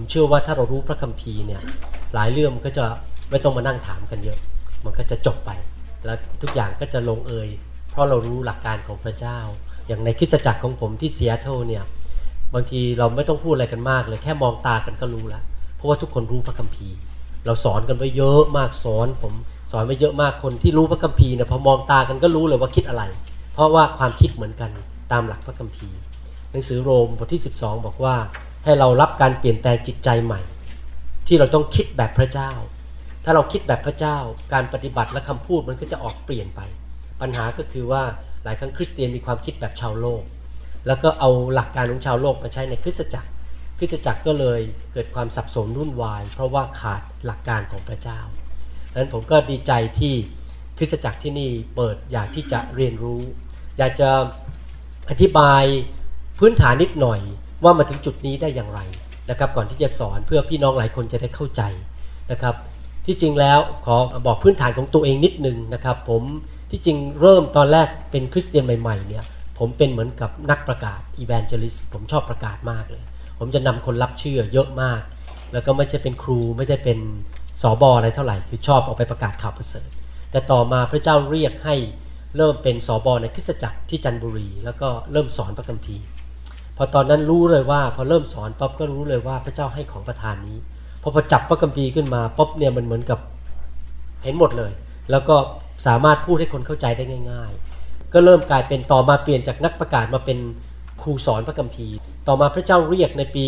[0.00, 1.62] ผมเชื่อว่าถ้าเรารู้พระคัมภีร์เนี่ย
[2.14, 2.84] หลายเรื่องมันก็จะ
[3.30, 4.38] ไม่ต้องมานั่งถามกันเยอะ
[4.84, 5.50] มันก็จะจบไป
[6.04, 7.48] แล้วทุกอย่างก็จะลงเอย
[7.90, 9.38] เพราะเรารู้หลักการของพระเจ้า
[9.88, 11.84] อย่างในคริสตจักรของผมที่เซียโตรเนี่ย
[12.54, 15.42] บางทีเราไม่ต้องพูดอะไรกันมากเลย แค่มองตากันก็รู้แล้ว
[15.76, 16.96] เพราะว่าทุกคนรู้พระคัมภีร์
[17.46, 19.32] เราสอนกันไว้เยอะมากสอน ผม
[19.72, 23.02] สอนไว้เยอะมากคนที่รู้พระคัมภีร์เนี่ยพอมองตากันก็รู้เลยว่าคิดอะไร
[23.54, 24.70] เพราะว่าความคิดเหมือนกัน
[25.12, 25.96] ตามหลักพระคัมภีร์
[26.52, 28.16] หนังสือโรมบทที่ 12 บอกว่า
[28.68, 30.40] ให้เรารับการเปลี่ยนแปลงจิตใจใหม่
[31.26, 32.52] ที่เราต้องคิดแบบพระเจ้า
[33.24, 34.16] ถ้าเราคิดแบบพระเจ้า
[34.52, 36.60] การปฏิบัติและคำพูดมันก็จะออกเปลี่ยนไป
[37.20, 38.02] ปัญหาก็คือว่า
[38.44, 40.22] หลายครั้งคริสเตียนมีความคิดแบบชาวโลก
[40.86, 43.30] แล้วก็เอาหลักการของชาวโลกมาใช้ในคริสตจักร
[43.78, 44.60] คริสตจักรก็เลย
[44.92, 48.20] เกิดความสับสนวุ่นวาย เพราะว่าขาดหลักการของพระเจ้า
[48.90, 50.14] ดังนั้นผมก็ดีใจที่
[50.78, 53.22] คริสตจักรที่นี่เปิดอยากที่จะเรียนรู้
[53.78, 54.10] อยากจะ
[55.10, 55.64] อธิบาย
[56.38, 57.20] พื้นฐานนิดหน่อย
[57.64, 58.80] ว่ามาถึงจุดนี้ได้อย่างไร
[59.30, 61.62] นะครับก่อนที่จะสอนเพื่อพี่น้องหลายคนจะได้เข้าใจ
[62.30, 62.54] นะครับ
[63.06, 66.22] ที่จริงแล้วขอบอกพื้นฐานของตัวเองนิดนึงนะครับ ผม
[66.70, 69.24] ที่จริงเริ่มตอนแรกเป็นคริสเตียนใหม่ๆเนี่ย
[69.58, 73.02] ผมเป็นเหมือนกับนักประกาศอีแวนเจลิสผมชอบประกาศมากเลย
[73.38, 75.02] ผมจะนำคนรับเชื่อเยอะมาก
[75.52, 76.98] แล้วก็ไม่ใช่เป็นครูไม่ได้เป็น
[77.62, 79.88] สอบออะไรเท่าไหร่คือชอบออกไปประกาศข่าวประเสริฐ
[80.30, 81.76] แต่ต่อมาพระเจ้าเรียกให้
[82.36, 86.04] เริ่มเป็นสอบอในคริสตจักรที่จันทบุรี แล้วก็เริ่มสอนพระคัมภีร์
[86.78, 90.58] พอตอนนั้นรู้เลยว่า พอเริ่มสอนป๊บก็รู้เลยว่าพระเจ้าให้ของประทานนี้
[91.02, 93.18] พอพอจับพระคัมภีร์ขึ้นมาป๊บเนี่ยมันเหมือนกับ
[94.22, 94.72] เห็นหมดเลย
[95.10, 95.36] แล้วก็
[95.86, 100.38] สามารถพูดให้คนเข้าใจได้ง่าย ๆ ก็เริ่มกลายเป็นต่อมาเปลี่ยนจากนักประกาศมาเป็น
[101.02, 103.44] ครูสอนพระคัมภีร์ ต่อมาพระเจ้าเรียกในปี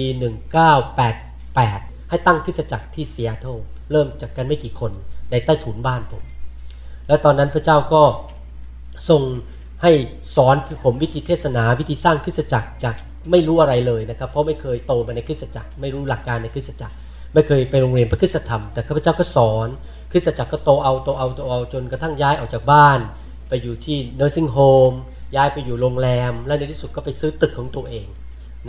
[0.82, 3.46] 1988 ให้ตั้งคริสจักรที่เซียโต
[3.92, 4.92] เริ่มจากกันไม่กี่คน
[5.30, 6.22] ในใต้ถุนบ้านผม
[7.06, 8.02] แล้วตอนนั้นพระเจ้าก็
[9.08, 9.22] ทรง
[9.82, 9.92] ให้
[10.36, 12.94] สอนผมวิธีเทศนาวิธีสร้างคริสจักรจาก
[13.30, 16.94] ไม่รู้อะไรเลยนะครับ เพราะไม่เคยโตมาในคริสตจักร ไม่รู้หลักการในคริสตจักร
[17.34, 19.68] ไม่เคยไปโรงเรียนพระคุณธรรม แต่ข้าพเจ้าก็สอน
[20.10, 22.98] คริสตจักรก็โตเอาโตเอาโตเอาจนกระทั่งย้ายออกจากบ้าน
[23.48, 24.96] ไปอยู่ที่ nursing home
[25.36, 28.06] ย้ายไปอยู่โรงแรม และในที่สุดก็ไปซื้อตึกของตัวเอง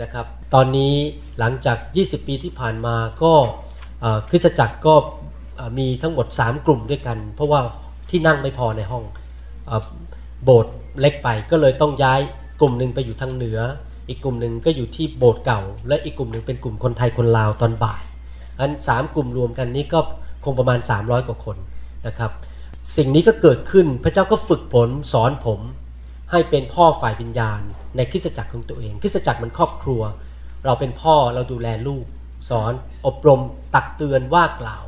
[0.02, 0.94] นะครับ ตอนนี้
[1.38, 3.32] หลังจาก 20 ปีที่ผ่านมาก็
[4.28, 4.94] คริสตจักรก็
[5.78, 7.60] มีทั้งหมด 3 กลุ่มด้วยกัน เพราะว่า
[8.10, 9.04] ที่นั่งไม่พอในห้อง
[10.44, 12.20] โบสถ์เล็กไปก็เลยต้องย้าย
[12.60, 13.60] กลุ่มหนึ่งไปอยู่ทางเหนือ
[14.12, 18.02] อีกกลุ่มหนึ่งก็อยู่ที่โบสถ์เก่า และอีกกลุ่มหนึ่งเป็นกลุ่มคนไทยคนลาวตอนบ่าย
[18.58, 20.00] อันสามกลุ่มรวมกันนี้ก็
[20.44, 21.56] คงประมาณ 300 กว่าคน
[22.06, 22.30] นะครับ
[22.96, 25.60] สิ่งนี้ก็เกิดขึ้นพระเจ้าก็ฝึกฝนสอนผม
[26.30, 27.60] ให้เป็นพ่อฝ่ายวิญญาณ
[27.96, 30.02] ในคริสตจักรของตัวเองคริสตจักรมันครอบครัว
[30.64, 32.04] เราเป็นพ่อเราดูแลลูก
[32.50, 32.72] สอน
[33.06, 33.40] อบรม
[33.74, 34.84] ตักเตือนว่ากล่าว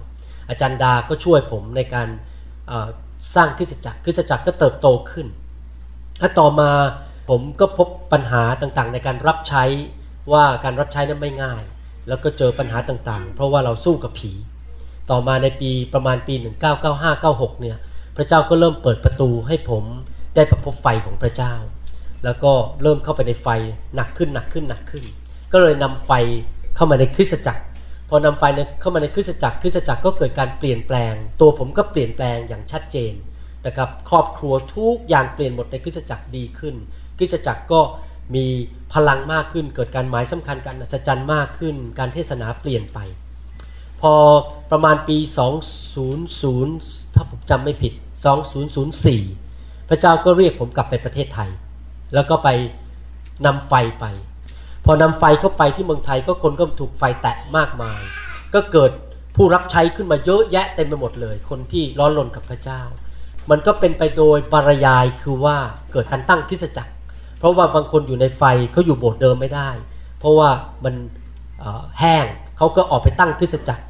[0.48, 2.08] อาจารย์ดาก็ช่วยผมในการ
[3.34, 5.26] สร้างคริสตจักรคริสตจักรก็เติบโตขึ้น
[6.18, 6.70] และต่อมา
[7.28, 9.64] ผมก็พบปัญหาต่างๆ ในการรับใช้
[10.32, 11.62] ว่าการรับใช้นั้นไม่ง่าย
[12.08, 14.32] แล้วก็เจอปัญหาต่างๆ เพราะว่าเราสู้กับผี
[15.10, 16.34] ต่อมาในปีประมาณปี
[16.98, 17.76] 1995-96 เนี่ย
[18.16, 19.84] พระเจ้าก็เริ่มเปิดประตูให้ผม
[20.34, 21.54] ได้ประพบไฟของพระเจ้า
[22.24, 22.52] แล้วก็
[22.82, 23.48] เริ่มเข้าไปในไฟ
[23.94, 25.04] หนักขึ้นหนักขึ้นหนักขึ้น
[25.52, 26.12] ก็เลยนำไฟ
[26.76, 27.62] เข้ามาในคริสตจักร
[28.08, 28.44] พอนำไฟ
[28.80, 33.12] เข้ามาในคริสตจักร คริสตจักรก็เกิดการเปลี่ยนแปลง ตัวผมก็เปลี่ยนแปลงอย่างชัดเจน
[33.66, 36.74] นะครับ ครอบครัวทุกอย่างเปลี่ยนหมดในคริสตจักรดีขึ้น
[37.18, 37.80] คริสตจักรก็
[38.34, 38.44] มี
[38.92, 42.98] พลังมากขึ้น เกิดการหมายสำคัญการอัศจรรย์มากขึ้น การเทศนาเปลี่ยนไป
[44.00, 44.12] พอ
[44.70, 45.18] ประมาณปี
[45.96, 47.92] 200 ถ้าผมจำไม่ผิด
[49.10, 51.50] 2004 พระเจ้าก็เรียกผมกลับไปประเทศไทย
[52.14, 52.48] แล้วก็ไป
[53.46, 54.04] นำไฟไป
[54.84, 58.00] พอนำไฟเข้าไปที่เมืองไทยก็คนก็ถูกไฟแตะมากมาย
[58.54, 58.90] ก็เกิด
[59.36, 62.82] ผู้รับใช้ขึ้นมาเยอะแยะเต็มไปหมดเลย คนที่ร้อนรนกับพระเจ้า
[63.50, 65.56] มันก็เป็นไปโดยปรยายคือว่า
[65.92, 66.92] เกิดการตั้งคริสจักร
[67.44, 68.42] ราะว่าบางคนอยู่ในไฟ
[68.72, 69.70] เขาอยู่โบสถ์เดิมไม่ได้
[70.18, 70.50] เพราะว่า
[70.84, 70.94] มัน
[72.00, 72.24] แห้ง
[72.56, 73.84] เขาก็ออกไปตั้งคริสจักร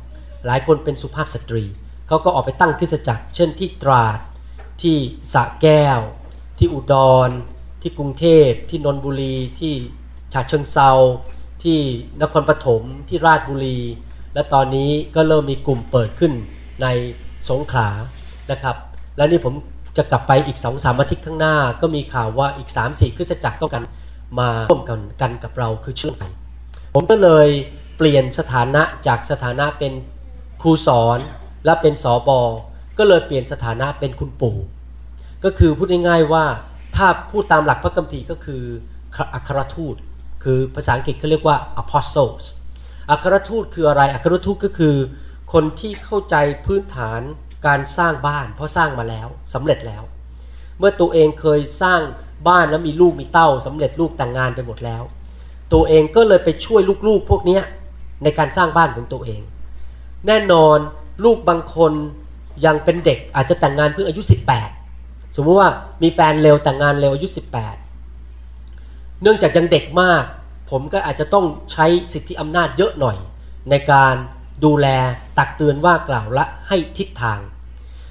[0.47, 1.65] หลายคนเป็นสุภาพสตรี
[2.09, 4.19] เขาก็ออกไปตั้งคริสจักร เช่นที่ตราด
[4.83, 4.97] ที่
[5.33, 5.99] สระแก้ว
[6.59, 6.95] ที่อุด
[7.29, 7.31] ร
[7.83, 9.75] ที่กรุงเทพที่นนทบุรี ที่
[10.33, 10.91] ฉะเชิงเซา
[11.65, 11.79] ที่
[12.23, 13.79] นครปฐมที่ราชบุรี
[14.35, 16.33] และตอนนี้ก็เริ่มมีกลุ่มเปิดขึ้น
[16.83, 16.87] ใน
[17.51, 17.89] สงขลา
[18.51, 18.77] นะครับ
[19.17, 19.55] แล้วนี่ผม
[19.97, 23.83] จะกลับไปอีกสองสามอาทิตย์ข้างหน้า ก็มีข่าวว่าอีกสามสี่คริสตจักรก็กัน
[24.41, 26.23] มาร่วมกันกันกับเราคือเชื่อไฟ
[26.95, 27.49] ผมก็เลย
[27.99, 29.93] เปลี่ยนสถานะจากสถานะเป็น
[30.61, 31.19] ครูสอน
[31.65, 32.43] และเป็นสอบอ
[32.99, 34.57] ก็เลยเปลี่ยนสถานะเป็นคุณปู่
[35.45, 36.45] ก็คือพูดง่ายๆว่า
[36.97, 38.63] ถ้าพูดตามหลักพระคัมภีร์ก็คือ
[39.35, 39.97] อัครทูต
[40.45, 42.45] คือภาษาอังกฤษเขาเรียกว่า apostles
[43.11, 44.95] อัครทูตคืออะไรอัครทูตก็คือ
[45.53, 46.37] คนที่เข้าใจ
[46.67, 47.21] พื้นฐาน
[47.67, 50.03] การสร้างบ้าน เพราะสร้างมาแล้วสำเร็จแล้ว
[50.79, 52.01] เมื่อตัวเองเคยสร้าง
[52.49, 55.03] บ้านแล้วมีลูกมีเต้าสำเร็จลูกแต่งงานไปหมดแล้ว
[55.73, 57.61] ตัวเองก็เลยไปช่วยลูกๆ พวกนี้
[58.23, 59.43] ในการสร้างบ้านของตัวเอง
[60.27, 60.79] แน่นอน
[61.25, 61.93] ลูกบางคน
[62.67, 64.23] ยังเป็นเด็กอาจจะแต่งงานเพิ่งอายุ
[64.79, 65.71] 18 สมมติว่า
[66.03, 67.29] มีแฟนเร็วแต่งงานเร็วอายุ
[68.05, 70.25] 18 เนื่องจากยังเด็กมาก
[70.71, 73.17] ผมก็อาจจะต้องใช้สิทธิอำนาจเยอะหน่อย
[73.71, 74.15] ในการ
[74.65, 74.87] ดูแล
[75.39, 77.39] ตักเตือนว่ากล่าวและให้ทิศทาง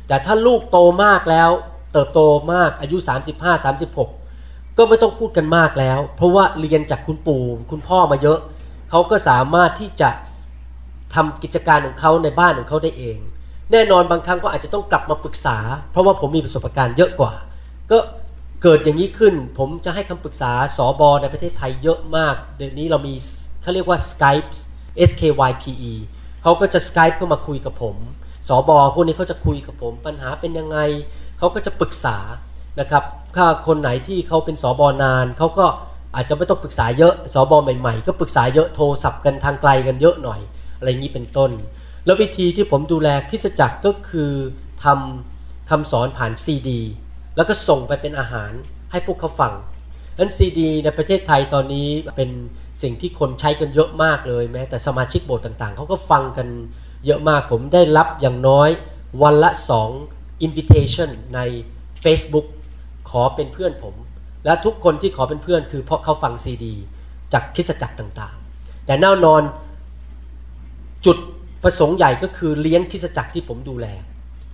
[0.07, 1.49] แต่ถ้าลูกโตมากแล้ว
[1.93, 2.21] เติบโต
[2.53, 2.97] มากอายุ
[3.37, 8.39] 35 36 ก็ไม่ต้องพูดกันมากแล้ว เพราะว่าเรียนจากคุณปู่คุณพ่อมาเยอะ
[8.89, 10.09] เขาก็สามารถที่จะ
[11.15, 13.17] ทำกิจการของเขาในบ้านของเขาได้เอง
[13.71, 15.57] แน่นอนบางครั้งก็อาจจะต้องกลับมาปรึกษา
[15.91, 17.33] เพราะว่าผมมีประสบการณ์เยอะกว่า
[17.91, 17.97] ก็
[18.63, 23.13] เกิดอย่างนี้ขึ้น ผมจะให้คำปรึกษาสอบอในประเทศไทยเยอะมาก เดี๋ยวนี้เรามี
[23.61, 24.49] เขาเรียกว่า Skype
[25.09, 25.93] S K Y P E
[26.41, 27.95] เขาก็จะ Skype เข้ามาคุยกับผม
[28.47, 30.77] สอบอพวกนี้เขาจะคุยกับผม ปัญหาเป็นยังไง
[31.37, 32.17] เขาก็จะปรึกษา
[32.79, 33.03] นะครับ
[33.35, 35.65] ถ้าคนไหนที่เขาเป็นสอบอนานเขาก็
[36.15, 40.39] อาจจะไม่ต้องปรึกษาเยอะสอบอใหม่ๆ ก็ปรึกษาเยอะโทรศัพท์กันทางไกลกันเยอะหน่อย
[40.77, 41.51] อะไรงนี้เป็นต้น
[42.05, 44.31] แล้ววิธีที่ผมดูแลคริสจักรก็คือ
[44.83, 46.81] ทำคำสอนผ่านซีดี
[47.35, 48.51] แล้วก็ส่งไปเป็นอาหาร
[48.91, 49.53] ให้พวกเขาฟัง
[50.19, 52.29] นั้นซีดีในประเทศไทยตอนนี้เป็น
[52.81, 56.47] สิ่งที่คนใช้กันเยอะมากเลยแม้แต่สมาชิกโบสถ์ต่างๆเขาก็ฟังกัน
[57.05, 58.69] เยอะมากผมได้รับอย่างน้อย
[59.21, 59.89] วันละสอง
[60.45, 61.39] invitation ใน
[62.03, 62.47] Facebook
[63.09, 63.95] ขอเป็นเพื่อนผม
[64.45, 66.75] และทุกคนที่ขอเป็นเพื่อนคือเพราะเขาฟังซีดี
[67.33, 69.41] จากคิสจักรต่างๆ แต่แน่นอน
[71.05, 71.17] จุด
[71.63, 73.87] ประสงค์ใหญ่ก็คือเลี้ยงคิสจักรที่ผมดูแล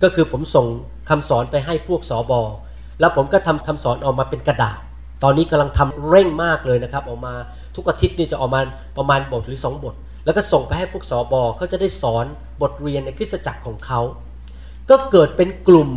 [0.02, 0.66] ก็คือผมส่ง
[1.08, 2.40] คำสอนไปให้พวกสอบอ
[3.00, 4.80] แล้วผมก็ทำคำสอนออกมาเป็นกระดาษ
[5.22, 7.34] ตอนนี้กำลังทำเร่งมากเลยนะครับ ออกมา
[7.76, 8.60] ทุกอาทิตย์นี่จะออกมา
[8.96, 9.94] ประมาณบทหรือสองบท
[10.30, 12.26] แล้วก็ส่งไปให้พวกสอบอเขาจะได้สอน
[12.62, 14.00] บทเรียนในคริสตจักรของเขา
[14.90, 15.90] ก็เกิดเป็นกลุ่ม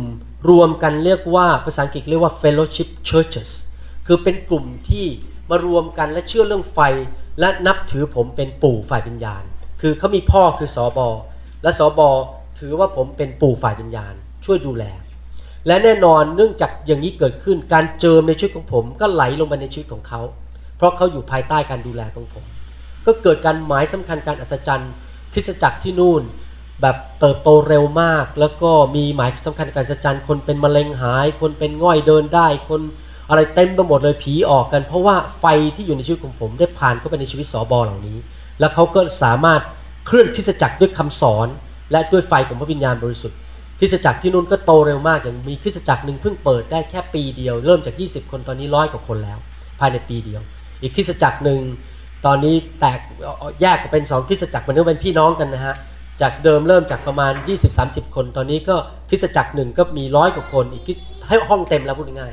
[0.50, 3.50] รวมกันเรียกว่าภาษาอังกฤษเรียกว่า fellowship churches
[4.06, 5.06] คือเป็นกลุ่มที่
[5.50, 6.78] มารวมกันและเชื่อเรื่องไฟ
[7.40, 9.42] และนับถือผมเป็นปู่ฝ่ายวิญญาณ
[9.80, 11.08] คือเขามีพ่อคือสอบอ
[11.62, 12.08] และสอบอ
[12.58, 14.14] ถือว่าผมเป็นปู่ฝ่ายวิญญาณ
[14.44, 14.84] ช่วยดูแล
[15.66, 20.20] และแน่นอนเนื่องจากอย่างนี้เกิดขึ้นการเจิมในชีวิตของผมก็ไหลลงไปในชีวิตของเขา
[20.76, 22.44] เพราะเขาอยู่ภายใต้การดูแลของผม
[23.06, 24.92] ก็เกิดการหมายสำคัญการอัศจรรย์
[25.32, 26.22] คริสจักรที่นู่น
[26.82, 32.80] แบบเติบโตเร็วมาก แล้วก็มีหมายสำคัญการอัศจรรย์คนเป็นมะเร็งหาย คนเป็นง่อยเดินได้ คน
[33.30, 35.44] อะไรเต็มไปหมดเลยผีออกกัน เพราะว่าไฟ
[35.76, 38.18] ที่อยู่ในชีวิตของผมได้ผ่านเข้าไปในชีวิตสอบอเหล่านี้
[38.60, 39.60] แล้วเขาก็สามารถ
[40.06, 41.48] เคลื่อนคริสจักรด้วยคำสอน
[41.92, 43.38] และด้วยไฟของพระวิญญาณบริสุทธิ์
[43.78, 49.38] คริสจักรที่นู่นก็โตเร็วมากอย่างมีคริสจักรหนึ่งเพิ่งเปิดได้แค่ปีเดียว เริ่มจาก 20 คนตอนนี้ร้อยกว่าคนแล้ว
[49.80, 50.40] ภายในปีเดียว
[50.82, 51.60] อีกคริสจักรหนึ่ง
[52.26, 53.00] ตอนนี้แตก
[53.62, 55.74] แยกเป็นสองคริสจักรมันก็เป็นพี่น้องกันนะฮะ
[56.22, 57.32] จากเดิมเริ่มจากประมาณ
[57.74, 58.76] 20-30 คน ตอนนี้ก็
[59.08, 60.84] คริสจักรหนึ่งก็มีร้อยกว่าคนอีก
[61.28, 62.32] ให้ห้องเต็มแล้วพูดง่าย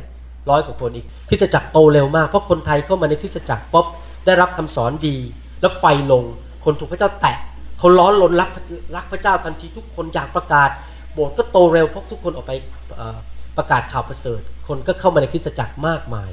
[0.50, 3.86] ร้อยกว่าคนอีกคริสจักรโตเร็วมากเพราะคนไทยเข้ามาในคริสจักรป๊อบ
[4.26, 5.16] ได้รับคำสอนดี
[5.62, 6.24] แล้วไฟลง
[6.66, 7.38] คนถูกพระเจ้าแตะ
[7.78, 8.50] เขาร้อนรนรัก
[8.96, 10.70] รักพระเจ้าทันทีทุกคนอยากประกาศ
[11.14, 12.54] โบสถ์ก็โตเร็วเพราะทุกคนออกไป
[13.58, 16.30] ประกาศข่าวประเสริฐ คนก็เข้ามาในคริสจักรมากมาย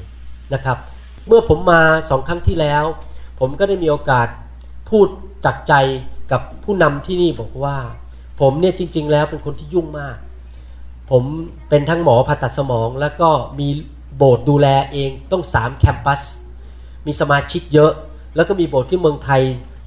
[0.55, 0.79] นะครับ
[1.27, 1.81] เมื่อผมมา
[2.11, 2.85] สองครั้งที่แล้ว
[3.39, 4.29] ผมก็ได้มีโอกาส
[4.91, 5.07] พูด
[5.45, 5.75] จักใจ
[6.33, 7.77] กับผู้นำที่นี่บอกว่า
[8.41, 10.17] ผมเนี่ยจริง ๆ แล้วเป็นคนที่ยุ่งมาก
[11.11, 11.23] ผม
[11.69, 13.69] เป็นทั้งหมอผ่าตัดสมอง แล้วก็มี
[14.17, 16.23] โบสถ์ดูแลเองต้องสามแคมปัส
[17.07, 17.93] มีสมาชิกเยอะ
[18.37, 19.43] แล้วก็มีโบสถ์ที่เมืองไทย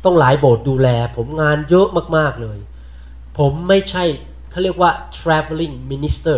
[0.05, 2.59] ต้องหลายโบสถ์ดูแล ผมงานเยอะมากๆเลย
[3.37, 4.03] ผมไม่ใช่
[4.51, 6.37] เขาเรียกว่า traveling minister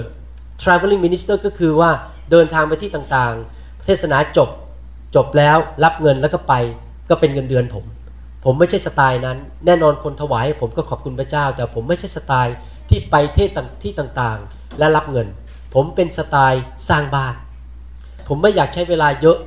[0.62, 1.92] traveling minister ก็คือว่า
[2.32, 4.50] เดินทางไปที่ต่างๆ เทศนาจบ
[5.16, 6.54] จบแล้วรับเงินแล้วก็ไป
[7.10, 7.86] ก็เป็นเงินเดือนผม
[8.46, 12.56] ผมไม่ใช่สไตล์นั้น แน่นอนคนถวายผมก็ขอบคุณพระเจ้า แต่ผมไม่ใช่สไตล์
[12.90, 13.50] ที่ไปเทศ
[13.84, 15.28] ที่ต่างๆ และรับเงิน
[15.74, 17.36] ผมเป็นสไตล์สร้างบ้าน
[18.28, 19.38] ผมไม่อยากใช้เวลาเยอะ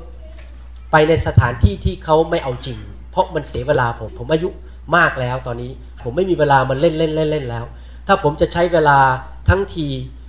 [0.93, 2.79] ไปในสถานที่ที่เขาไม่เอาจริง
[3.11, 4.49] เพราะมันเสียเวลาผมผมอายุ
[4.97, 5.71] มากแล้วตอนนี้
[6.03, 7.65] ผมไม่มีเวลามันเล่นเล่นเล่นเล่นแล้ว
[8.07, 8.99] ถ้าผมจะใช้เวลา
[9.49, 9.87] ทั้งที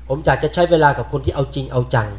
[0.07, 2.09] ผมอยากจะใช้เวลากับคนที่เอาจริงเอาจัง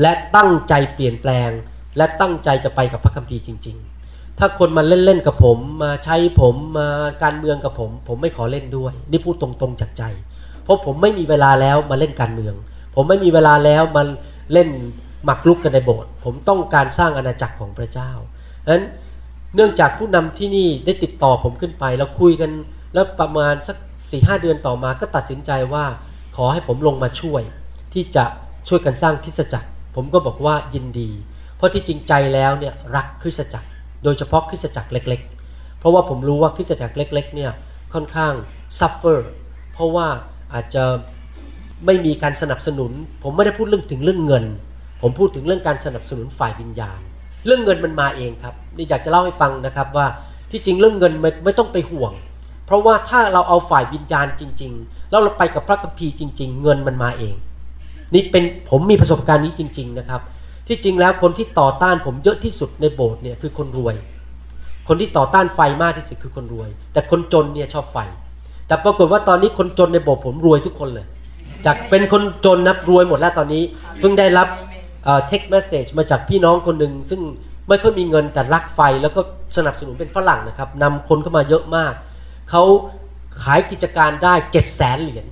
[0.00, 1.50] และตั้งใจเปลี่ยนแปลง
[1.96, 3.95] และตั้งใจจะไปกับพระคัมภีร์จริง ๆ
[4.38, 6.88] ถ้าคนมาเล่นๆกับผม มาใช้ผมมา
[7.22, 10.02] การเมืองกับผม ผมไม่ขอเล่นด้วย นี่พูดตรงๆจากใจ
[10.64, 12.54] เพราะผมไม่มีเวลาแล้วมาเล่นการเมือง
[12.94, 14.02] ผมไม่มีเวลาแล้วมา
[14.52, 14.68] เล่น
[15.24, 18.10] หมักลุกกันในโบสถ์ผมต้องการสร้างอาณาจักรของพระเจ้า
[18.64, 18.84] ดังนั้น
[19.54, 22.50] เนื่องจากผู้นำที่นี่ได้ติดต่อผมขึ้นไป แล้วคุยกัน
[22.94, 23.76] แล้วประมาณสัก
[24.10, 25.84] สี่ห้าเดือนต่อมาก็ตัดสินใจว่า
[26.36, 27.42] ขอให้ผมลงมาช่วย
[27.94, 28.24] ที่จะ
[28.68, 31.10] ช่วยกันสร้างคริสตจักร ผมก็บอกว่ายินดี
[31.56, 33.68] เพราะที่จริงใจแล้วเนี่ยรักคริสตจักร
[34.04, 37.50] โดยเฉพาะคริสตจักรเล็ก ๆ เพราะว่าผมรู้ว่าคริสตจักรเล็ก ๆ เนี่ย
[37.92, 38.32] ค่อนข้าง
[38.78, 39.30] suffer
[39.72, 40.06] เพราะว่า
[40.54, 40.84] อาจจะ
[41.86, 44.44] ไม่มีการสนับสนุน ผมไม่ได้พูดเรื่องถึงเรื่องเงิน
[45.02, 47.00] ผมพูดถึงเรื่องการสนับสนุนฝ่ายวิญญาณ
[47.46, 50.06] เรื่องเงินมันมาเองครับนี่อยากจะเล่าให้ฟังนะครับว่า
[50.50, 52.12] ที่จริงเรื่องเงินไม่ไม่ต้องไปห่วง
[52.66, 57.34] เพราะว่าถ้าเราเอาฝ่ายวิญญาณจริง ๆ แล้วเราไปกับพระคัมภีร์จริง ๆ เงินมันมาเอง
[58.14, 60.20] นี่เป็นผมมีประสบการณ์นี้จริง ๆ นะครับ
[60.68, 63.94] ที่จริงแล้วคนที่ต่อต้านผมเยอะที่สุดในโบสถ์เนี่ยคือคนรวย
[64.88, 67.98] คนที่ต่อต้านไฟมากที่สุดคือคนรวย แต่คนจนเนี่ยชอบไฟ
[68.66, 71.06] แต่ปรากฏว่าตอนนี้คนจนในโบสถ์ผมรวยทุกคนเลย
[71.66, 73.62] จากเป็นคนจนนับรวยหมดแล้วตอนนี้
[73.98, 74.48] เพิ่งได้รับ
[75.26, 77.20] text message มาจากพี่น้องคนหนึ่งซึ่ง
[77.68, 79.20] ไม่ค่อยมีเงินแต่รักไฟแล้วก็
[79.56, 81.92] สนับสนุนเป็นฝรั่งนะครับนำคนเข้ามาเยอะมาก
[82.50, 82.62] เขา
[83.42, 85.26] ขายกิจการได้เจ็ดแสนเหรียญ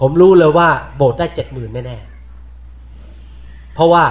[0.00, 4.04] ผมรู้เลยว่าโบสถ์ได้เจ็ดหมื่นแน่ๆเพราะว่า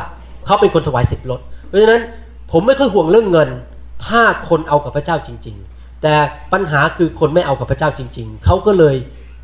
[0.46, 2.02] เขาเป็นคนถวายสิบรถเพราะฉะนั้น
[2.52, 3.50] ผมไม่ค่อยห่วงเรื่องเงิน
[4.08, 6.14] ถ้าคนเอากับพระเจ้าจริง ๆ แต่
[6.54, 8.96] ปัญหาคือคนไม่เอากับพระเจ้าจริง ๆ เขาก็เลย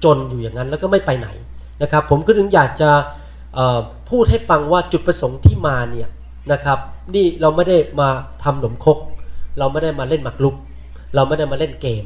[0.04, 1.28] จนอยู่อย่างนั้นแล้วก็ไม่ไปไหน
[1.82, 2.90] นะครับ ผมก็ถึงอยากจะ
[4.10, 6.10] พูดให้ฟังว่าจุดประสงค์ที่มาเนี่ย
[6.52, 6.80] นะครับ
[7.16, 8.10] นี่เราไม่ได้มา
[8.44, 8.98] ทำหนมคก
[9.60, 10.56] เราไม่ได้มาเล่นหมากรุก
[11.16, 12.06] เราไม่ได้มาเล่นเกม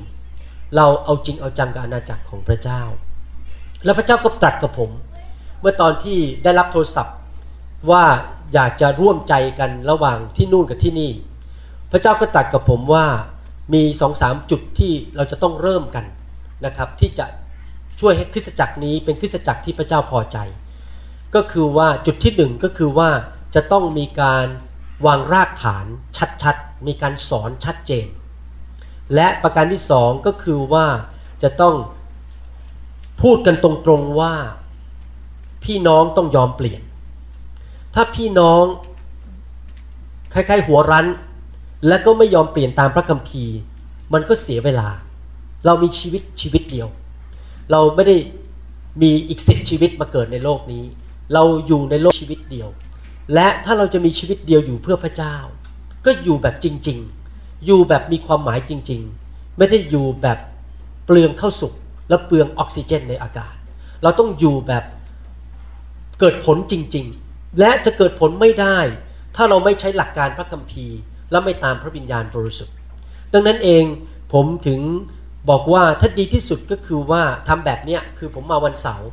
[0.75, 2.81] เราเอาจริงเอาจังกับอาณาจักรของพระเจ้า
[3.83, 4.89] แล้วพระเจ้าก็ตรัสกับผม
[5.61, 7.15] เมื่อตอนที่ได้รับโทรศัพท์
[7.91, 8.03] ว่า
[8.53, 11.11] อยากจะร่วมใจกันระหว่างที่นู่นกับที่นี่
[11.91, 13.05] พระเจ้าก็ตรัสกับผมว่า
[13.73, 16.05] มีสองสามจุดที่เราจะต้องเริ่มกัน
[16.65, 17.25] นะครับ ที่จะ
[17.99, 20.37] ช่วยให้คริสตจักรนี้เป็นคริสตจักรที่พระเจ้าพอใจ
[21.35, 23.09] ก็คือว่าจุดที่หนึ่งก็คือว่า
[23.55, 24.45] จะต้องมีการ
[25.05, 25.85] วางรากฐาน
[26.43, 28.07] ชัดๆ มีการสอนชัดเจน
[29.15, 30.85] และประการที่สองก็คือว่า
[31.43, 31.75] จะต้อง
[33.21, 34.33] พูดกันตรงๆว่า
[35.63, 36.81] พี่น้องต้องยอมเปลี่ยน
[37.95, 38.63] ถ้าพี่น้อง
[40.33, 41.07] คล้ายๆหัวรั้น
[41.87, 43.57] และก็ไม่ยอมเปลี่ยนตามพระคัมภีร์
[44.13, 44.87] มันก็เสียเวลา
[45.65, 46.87] เรามีชีวิตชีวิตเดียว
[47.71, 48.15] เราไม่ได้
[49.01, 50.83] มีอีกสิบชีวิตมาเกิดในโลกนี้
[51.33, 52.69] เราอยู่ในโลกชีวิตเดียว
[53.33, 55.35] และถ้าเราจะมีชีวิตเดียวอยู่เพื่อพระเจ้า
[56.05, 56.99] ก็อยู่แบบจริง
[57.31, 60.39] ๆ อยู่แบบมีความหมายจริง ๆ ไม่ได้อยู่แบบ
[61.05, 61.73] เปลืองเข้าสุก
[62.09, 63.55] และเปลืองออกซิเจนในอากาศ
[64.03, 64.83] เราต้องอยู่แบบ
[66.19, 67.24] เกิดผลจริง ๆ
[67.59, 68.77] และจะเกิดผลไม่ได้
[69.35, 70.97] ถ้าเราไม่ใช้หลักการพระคัมภีร์
[71.31, 72.75] และไม่ตามพระวิญญาณบริสุทธิ์
[73.33, 73.83] ดังนั้นเอง
[74.33, 74.81] ผมถึง
[75.49, 79.09] บอกว่าถ้าดีที่สุดก็คือว่าทำแบบเนี้ยคือผมมาวันเสาร์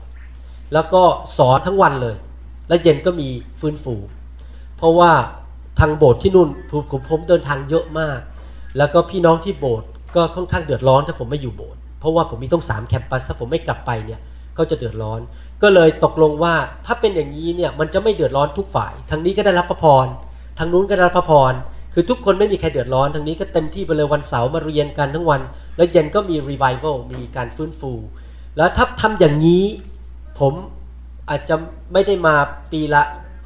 [0.72, 1.02] แล้วก็
[1.36, 2.16] สอนทั้งวันเลย
[2.68, 3.28] และเย็นก็มี
[3.60, 3.94] ฟื้นฟู
[4.76, 5.12] เพราะว่า
[5.80, 8.18] ทางโบสถ์ที่นู่นผมผมเดินทางเยอะมาก
[8.78, 14.20] แล้วก็พี่น้องที่โบสถ์ก็ค่อนข้างเดือดร้อนถ้าผมไม่อยู่โบสถ์เพราะว่าผมมีต้องสามแคมปัสถ้าผมไม่กลับไปเนี่ย
[14.58, 15.20] ก็จะเดือดร้อน
[15.62, 16.54] ก็เลยตกลงว่า
[16.86, 20.06] ถ้าเป็นอย่างนี้เนี่ยมันจะไม่เดือดร้อนทุกฝ่ายทางนี้ก็ได้รับพระพร
[20.58, 21.52] ทางนู้นก็ได้รับพระพร
[21.94, 25.40] คือทุกคนไม่มีใครเดือดร้อนทางนี้ก็เต็มที่ไปเลยวันเสาร์มาเรียนกันทั้งวัน
[25.76, 27.92] แล้วเย็นก็มีรีไวเวลมีการฟื้นฟู
[28.56, 29.64] แล้วถ้าทำอย่างนี้
[30.38, 30.52] ผม
[31.30, 31.54] อาจจะ
[31.92, 32.34] ไม่ได้มา
[32.72, 33.02] ปีละ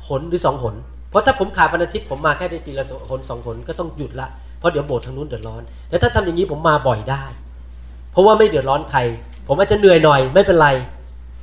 [0.08, 0.75] หนหรือสองหน
[1.11, 7.25] เพราะถ้าผมขาดวันอาทิตย์ผมมาแค่ได้ปีละหนสองหนก็ต้องหยุดละเพราะเดี๋ยวโบสถ์ทางนู้นเดือดร้อนแต่ถ้าทำอย่างนี้ผมมาบ่อยได้
[8.12, 9.00] เพราะว่าไม่เดือดร้อนใคร
[9.49, 10.68] ผมอาจจะเหนื่อยหน่อยไม่เป็นไร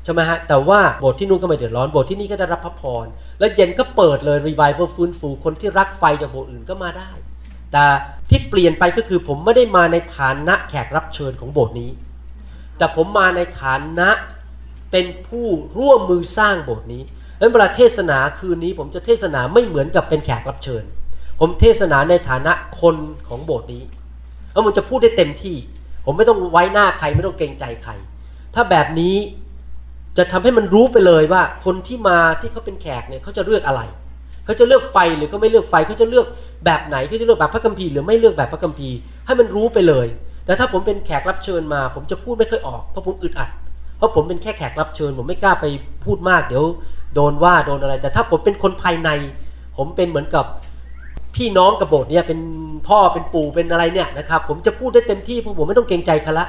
[0.04, 3.06] ใช่ไหมฮะ แต่ว่าโบสถ์ที่นู่นก็ไม่เดือดร้อนโบสถ์ที่นี่ก็ได้รับพระพร
[3.40, 7.12] แล้วเย็นก็เปิดเลยรีไวเพื่อฟื้นฟูคนที่รักไฟจากโบสถ์อื่นก็มาได้
[7.72, 7.86] แต่
[8.30, 11.92] ที่เปลี่ยนไปก็คือผมไม่ได้มาในฐานะแขกรับเชิญของโบสถ์นี้
[12.78, 14.10] แต่ผมมาในฐานะ
[14.92, 17.02] เป็นผู้ร่วมมือสร้างโบสถ์นี้
[17.38, 20.84] ดังนั้นเวลาเทศนาคืนนี้ ผมจะเทศนาไม่เหมือนกับเป็นแขกรับเชิญ
[21.40, 22.96] ผมเทศนาในฐานะคน
[23.28, 23.84] ของโบสถ์นี้
[24.52, 25.58] แล้วมันจะพูดได้เต็มที่
[26.06, 27.92] ผมไม่ต้องไว้หน้าใครไม่ต้องเกรงใจใคร
[28.54, 29.16] ถ้าแบบนี้
[30.18, 33.82] จะทำให้มันรู้ไปเลยว่า คนที่มาที่เขาเป็นแขกเนี่ยเขาจะเลือกอะไร
[34.46, 36.26] เขาจะเลือกไฟหรือก็ไม่เลือกไฟเขาจะเลือก
[36.66, 40.08] แบบไหนเขาจะเลือกแบบพระคัมภีร์หรือไม่เลือกแบบพระคัมภีร์ให้มันรู้ไปเลย
[40.46, 43.50] แต่ถ้าผมเป็นแขกรับเชิญมา ผมจะพูดไม่ค่อยออกเพราะผมอึดอัด
[43.98, 45.66] เพราะผมเป็นแค่แขกรับเชิญ ผมไม่กล้าไป
[46.06, 46.66] พูดมากเดี๋ยว
[47.16, 49.10] โดนว่าโดนอะไร แต่ถ้าผมเป็นคนภายใน
[49.78, 50.46] ผมเป็นเหมือนกับ
[51.36, 52.40] พี่น้องกับโบสถ์เนี่ยเป็น
[52.88, 56.46] พ่อเป็นปู่เป็นอะไรเนี่ยนะครับผมจะพูดได้เต็มที่เพราะผมไม่ต้องเกรงใจใครละ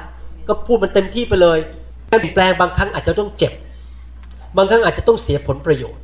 [0.47, 1.59] ก็พูดมันเต็มที่ไปเลย
[2.15, 3.53] การเปลี่ยนแปลงบางครั้งอาจจะต้องเจ็บ
[4.57, 6.03] บางครั้งอาจจะต้องเสียผลประโยชน์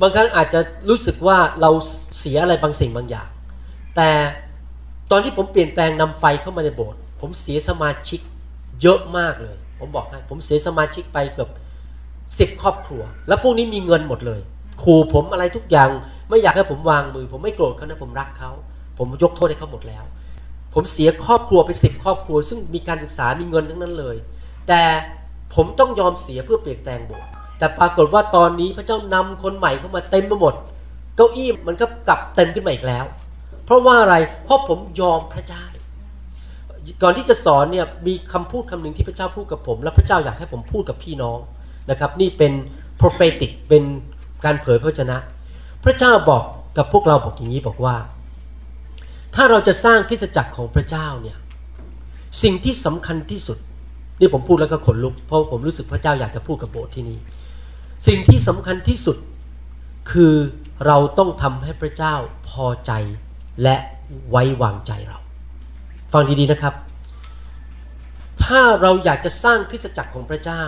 [0.00, 1.70] บางครั้งอาจจะรู้สึกว่าเรา
[2.18, 3.28] เสียอะไรบางสิ่งบางอย่าง
[3.96, 4.10] แต่
[5.10, 8.20] ตอนที่ผมเปลี่ยนแปลงนำไฟเข้ามาในโบสถ์ผมเสียสมาชิก
[8.82, 11.50] เยอะมากเลย ผมบอกให้ผมเสียสมาชิกไปเกือบ
[12.38, 14.40] สิบครอบครัว แล้วพวกนี้มีเงินหมดเลย
[14.82, 15.90] ขู่ผมอะไรทุกอย่าง
[16.28, 18.50] ไม่อยากให้ผมวางมือ ผมไม่โกรธเขานะผมรักเขา
[18.98, 20.04] ผมยกโทษให้เขาหมดแล้ว
[20.74, 24.16] ผมเสียครอบครัวไปสิบครอบครัว ซึ่งมีการศึกษามีเงินทั้งนั้นเลย
[24.68, 24.82] แต่
[25.54, 27.28] ผมต้องยอมเสียเพื่อเปลี่ยนแปลงโบสถ์
[27.58, 30.54] แต่ปรากฏว่าตอนนี้พระเจ้านำคนใหม่เข้ามาเต็มไปหมด
[31.16, 33.04] เก้าอี้มันก็กลับเต็มขึ้นมาอีกแล้ว
[33.64, 35.62] เพราะว่าอะไร เพราะผมยอมพระเจ้า
[37.02, 41.38] ก่อนที่จะสอนเนี่ยมีคำพูดคำหนึ่งที่พระเจ้าพูดกับผม และพระเจ้าอยากให้ผมพูดกับพี่น้อง
[41.90, 42.52] นะครับ นี่เป็น
[43.00, 43.82] prophetic เป็น
[44.44, 45.16] การเผยพระชนะ
[45.84, 46.44] พระเจ้าบอก
[46.76, 47.96] กับพวกเราบอกอย่างนี้บอกว่า
[49.34, 51.36] ถ้าเราจะสร้างคริสตจักรของพระเจ้าเนี่ย
[52.42, 53.58] สิ่งที่สำคัญที่สุด
[54.20, 57.18] นี่ผมพูดแล้วก็ขนลุก เพราะผมรู้สึกพระเจ้าอยากจะพูดกับโบสถ์ที่นี่
[58.06, 59.16] สิ่งที่สำคัญที่สุด
[60.10, 60.34] คือ
[60.86, 62.14] เราต้องทำให้พระเจ้า
[62.48, 62.92] พอใจ
[63.62, 63.76] และ
[64.30, 65.18] ไว้วางใจเรา
[66.12, 66.74] ฟังดีๆนะครับ
[68.44, 70.64] ถ้าเราอยากจะสร้างคริสตจักรของพระเจ้า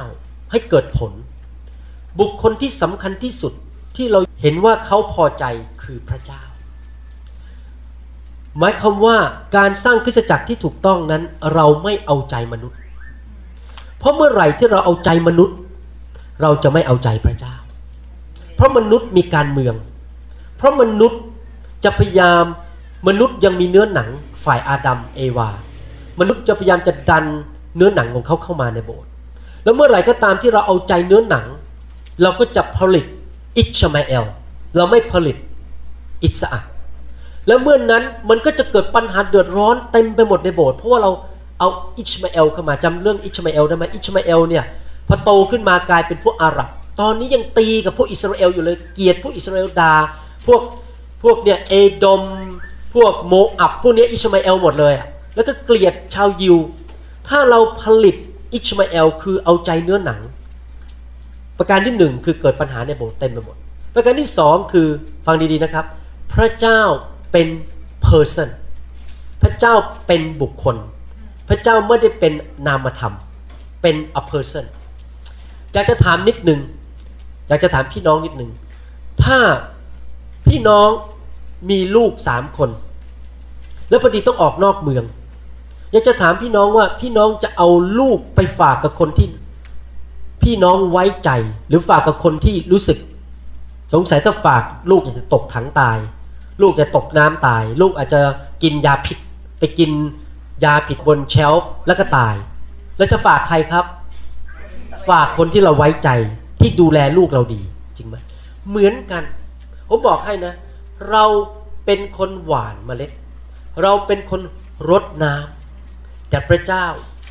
[0.51, 1.13] ให้เกิดผล
[2.21, 3.53] บุคคลที่สำคัญที่สุด
[3.97, 5.45] ที่เราเห็นว่าเขาพอใจ
[5.83, 6.43] คือพระเจ้า
[8.59, 9.17] หมายความว่า
[9.57, 11.23] การสร้างคริสตจักรที่ถูกต้องนั้น
[11.55, 12.79] เราไม่เอาใจมนุษย์
[14.01, 15.57] เพราะเมื่อไหร่ที่เราเอาใจมนุษย์
[16.43, 17.55] เราจะไม่เอาใจพระเจ้า
[18.57, 19.75] เพราะมนุษย์มีการเมือง
[20.57, 21.21] เพราะมนุษย์
[21.85, 22.45] จะพยายาม
[23.09, 24.09] มนุษย์ยังมีเนื้อหนัง
[24.45, 25.49] ฝ่ายอาดัมเอวา
[26.21, 27.25] มนุษย์จะพยายามจะดัน
[27.77, 29.09] เนื้อหนังของเขาเข้ามาในโบสถ์
[29.65, 31.47] แล้วเมื่อไหร่ก็ตามที่เราเอาใจเนื้อหนัง
[32.23, 33.05] เราก็จะผลิต
[33.57, 34.25] อิชมาเอล
[34.77, 35.37] เราไม่ผลิต
[36.25, 36.61] อิสระ
[37.47, 41.11] แล้วเมื่อนนั้นมันก็จะเกิดปัญหาเดือดร้อนเต็มไปหมดในโบสถ์เพราะว่าเรา
[41.61, 44.65] เอาอิชมาเอลเข้ามาจำเรื่องอิชมาเอลได้ไหมอิชมาเอลเนี่ย
[45.09, 46.69] พอโตขึ้นมากลายเป็นพวกอาหรับ
[47.01, 49.93] ตอนนี้ยังตีกับพวกอิสราเอลอยู่เลยเกลียดพวกอิสราเอลดา
[50.47, 50.61] พวก
[51.23, 51.75] พวกเนี่ยเอ
[52.05, 52.23] ดม
[52.95, 54.95] พวกโมอับพวกนี้อิชมาเอลหมดเลย
[55.35, 56.57] แล้วก็เกลียดชาวยิว
[57.29, 58.17] ถ้าเราผลิต
[58.55, 60.21] อิชมาเอลคือเอาใจเนื้อหนัง
[61.59, 63.57] ประการที่หนึ่งคือเกิดปัญหาในโบสถ์เต็มไปหมด
[63.95, 64.89] ประการที่สองคือ
[65.27, 65.85] ฟังดีๆนะครับ
[66.35, 66.81] พระเจ้า
[67.33, 67.49] เป็น
[68.07, 68.49] person
[69.43, 69.75] พระเจ้า
[70.07, 70.77] เป็นบุคคล
[71.51, 72.33] พระเจ้าไม่ได้เป็น
[72.67, 73.15] นามธรรม
[73.83, 74.65] เป็น a person
[75.73, 76.61] อยากจะถามนิดหนึ่ง
[77.49, 78.51] อยากจะถามพี่น้องนิดหนึ่ง
[79.25, 79.39] ถ้า
[80.47, 80.89] พี่น้อง
[81.71, 82.71] มีลูกสามคน
[83.89, 85.05] แล้วพอดีต้องออกนอกเมือง
[85.93, 89.29] อยากจะถามพี่น้องว่าพี่น้องจะเอาลูกไปฝากกับคนที่
[90.43, 91.31] พี่น้องไว้ใจ
[91.69, 92.99] หรือฝากกับคนที่รู้สึก
[93.93, 95.99] สงสัยถ้าฝากลูกจะตกถังตาย
[96.63, 98.21] ลูกจะตกน้ำตาย ลูกอาจจะ
[98.63, 99.19] กินยาผิด
[99.59, 99.91] ไปกิน
[100.65, 102.35] ยาผิดบนเชลฟ์แล้วก็ตาย
[102.97, 103.85] แล้วจะฝากใครครับ
[105.09, 106.09] ฝากคนที่เราไว้ใจ
[106.61, 107.61] ที่ดูแลลูกเราดี
[107.97, 108.17] จริงไหม
[108.69, 109.23] เหมือนกัน
[109.89, 110.55] ผมบอกให้นะ
[111.11, 111.25] เรา
[111.87, 113.11] เป็นคนหวานเมล็ด
[113.83, 114.41] เราเป็นคน
[114.91, 116.87] รดน้ำแต่พระเจ้า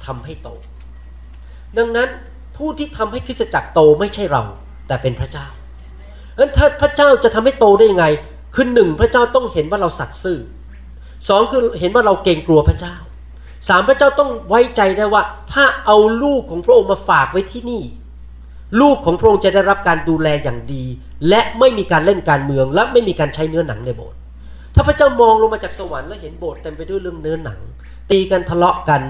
[0.05, 0.49] ทำให้โต
[1.77, 2.09] ดังนั้น
[2.57, 4.43] ผู้ที่ทำให้คริสตจักรโตไม่ใช่เรา
[4.87, 5.47] แต่เป็นพระเจ้า
[6.33, 8.05] ดังนั้นถ้าพระเจ้าจะทำให้โตได้ยังไง
[8.55, 10.39] คือหนึ่งพระเจ้าต้องเห็นว่าเราสัตย์ซื่อ
[11.29, 12.95] สองคือเห็นว่าเราเกรงกลัวพระเจ้า
[13.67, 17.83] สามพระเจ้าต้องไว้ใจได้ว่า ถ้าเอาลูกของพระองค์มาฝากไว้ที่นี่
[18.81, 20.83] ลูกของพระองค์จะได้รับการดูแลอย่างดี
[21.29, 24.17] และไม่มีการเล่นการเมือง และไม่มีการใช้เนื้อหนังในโบสถ์
[24.75, 27.59] ถ้าพระเจ้ามองลงมาจากสวรรค์แล้วเห็นโบสถ์เต็มไปด้วยเรื่องเนื้อหนัง
[28.11, 29.01] ตีกันทะเลาะกัน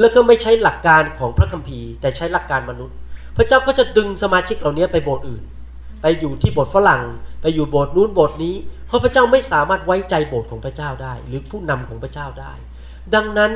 [0.00, 2.96] แล้วก็ไม่ใช้หลักการของพระคัมภีร์ แต่ใช้หลักการมนุษย์
[3.36, 5.42] พระเจ้าก็จะดึงสมาชิกเหล่านี้ไปโบสถ์อื่น
[6.02, 7.02] ไปอยู่ที่โบสถ์ฝรั่ง
[7.42, 8.54] ไปอยู่โบสถ์นู้นโบสถ์นี้
[8.86, 12.52] เพราะพระเจ้าไม่สามารถไว้ใจโบสถ์ของพระเจ้าได้ หรือผู้นำของพระเจ้าได้
[13.14, 13.52] ดังนั้น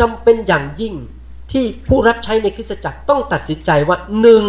[0.00, 0.94] จำเป็นอย่างยิ่ง
[1.52, 4.44] ที่ผู้รับใช้ในคริสตจักรต้องตัดสินใจว่าหนึ่ง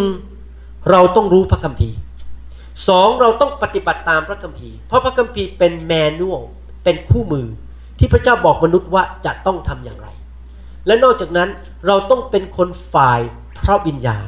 [0.90, 1.98] เราต้องรู้พระคัมภีร์
[2.88, 6.42] สองเราต้องปฏิบัติตามพระคัมภีร์ เพราะพระคัมภีร์เป็นแมนนวล
[6.84, 7.48] เป็นคู่มือ
[8.00, 10.08] ที่พระเจ้าบอกมนุษย์ว่าจะต้องทำอย่างไร
[10.88, 11.50] และนอกจากนั้น
[11.88, 13.22] เราต้องเป็นคนฝ่าย
[13.64, 14.28] พระวิญญาณ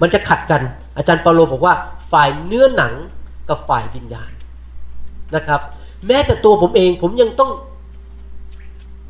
[0.00, 0.62] มันจะขัดกัน
[0.96, 1.74] อาจารย์เปาโลบอกว่า
[2.12, 2.94] ฝ่ายเนื้อหนัง
[3.48, 4.30] กับฝ่ายวิญญาณ
[5.34, 5.60] นะครับ
[6.06, 7.50] แม้แต่ตัวผมเองผมยังต้อง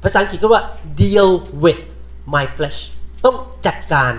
[0.02, 0.62] ภาษาอังกฤษก็ว่า
[1.00, 1.30] deal
[1.64, 1.82] with
[2.34, 2.78] my flesh
[3.24, 3.36] ต้อง
[3.66, 4.12] จัดการ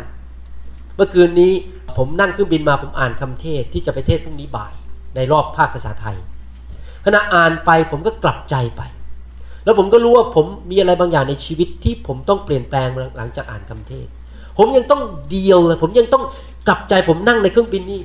[0.96, 1.54] เมื่อคืนนี้
[1.98, 4.74] ผมนั่งเครื่องบินมาผมอ่านคำเทศที่จะไปเทศพรุ่งนี้บ่าย
[5.16, 6.18] ในรอบภาคภาษาไทย
[7.06, 8.82] ขณะอ่านไปผมก็กลับใจไป
[9.64, 14.08] แล้วผมก็รู้ว่าผมมีอะไรบางอย่างในชีวิตที่ผมต้องเปลี่ยนแปลงหลังจากอ่านคำเทศ
[14.58, 16.24] ผมยังต้องเดียวเลยผมยังต้อง
[16.68, 18.02] กลับใจผมนั่งในเครื่องบินนี่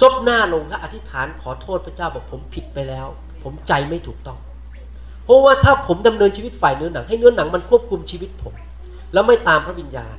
[0.00, 3.06] ซบหน้าลงและอธิษฐานขอโทษพระเจ้าบอกผมผิดไปแล้ว
[3.42, 4.38] ผมใจไม่ถูกต้อง
[5.28, 8.54] เพราะว่าถ้าผมดำเนินชีวิตฝ่ายเนื้อหนัง ให้เนื้อหนังมันควบคุมชีวิตผม
[9.12, 10.16] แล้วไม่ตามพระวิญญาณ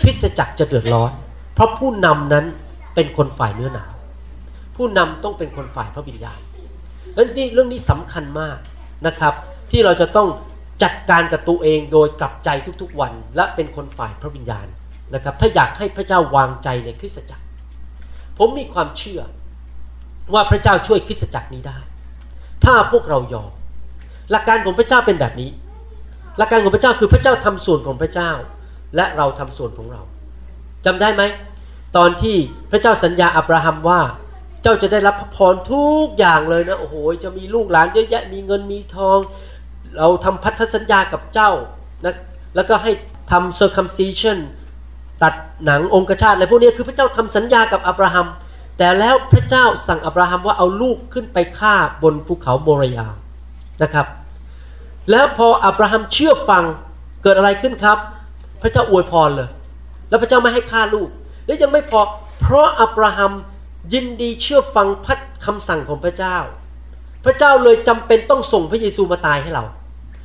[0.00, 1.10] คริสตจักรจะเดือดร้อน
[1.54, 2.44] เพราะผู้นำนั้น
[2.94, 3.88] เป็นคนฝ่ายเนื้อหนัง
[4.76, 6.40] ผู้นำต้องเป็นคนฝ่ายพระวิญญาณ
[7.14, 8.56] และนี่เรื่องนี้สำคัญมาก
[9.06, 9.34] นะครับ
[9.70, 10.28] ที่เราจะต้อง
[10.82, 12.48] จัดการกับตัวเองโดยกลับใจ
[12.82, 14.66] ทุกๆวัน และเป็นคนฝ่ายพระวิญญาณ
[15.14, 17.44] นะครับ ถ้าอยากให้พระเจ้าวางใจในคริสตจักร
[18.38, 19.20] ผมมีความเชื่อ
[20.34, 21.78] ว่าพระเจ้าช่วยคริสตจักรนี้ได้
[22.64, 23.52] ถ้าพวกเรายอม
[24.30, 25.50] หลักการของพระเจ้าเป็นแบบนี้
[26.38, 28.30] หลักการของพระเจ้าคือพระเจ้าทำส่วนของพระเจ้า
[28.96, 30.02] และเราทำส่วนของเรา
[30.86, 31.22] จำได้ไหม
[31.96, 32.36] ตอนที่
[32.70, 34.00] พระเจ้าสัญญาอับราฮัมว่า
[34.62, 39.18] เจ้าจะได้รับพรทุกอย่างเลยนะโอ้โหจะมีลูกหลานเยอะแยะมีเงินมีทอง
[39.98, 41.50] เราทำพันธสัญญากับเจ้า
[42.04, 42.14] นะ
[42.56, 42.92] แล้วก็ให้
[43.30, 44.38] ทำ circumcision
[45.22, 45.34] ตัด
[45.64, 48.26] หนังองคชาตอะไรพวกนี้คือพระเจ้าทำสัญญากับอับราฮัม
[48.78, 53.06] แต่แล้วพระเจ้าสั่งอับราฮัมว่าเอาลูกขึ้นไปฆ่าบนภูเขาโมรยา
[53.82, 54.06] นะครับ
[55.10, 56.64] แล้วพออับราฮัมเชื่อฟัง
[57.22, 57.98] เกิดอะไรขึ้นครับ
[58.62, 59.48] พระเจ้าอวยพรเลย
[60.08, 61.08] แล้วพระเจ้าไม่ให้ฆ่าลูก
[61.46, 62.00] และยังไม่พอ
[62.40, 63.32] เพราะอับราฮัม
[63.92, 66.36] ยินดีเชื่อฟังพัดคำสั่งของพระเจ้า
[67.24, 69.64] พระเจ้าเลยจำเป็นต้องส่งพระเยซูมาตายให้เรา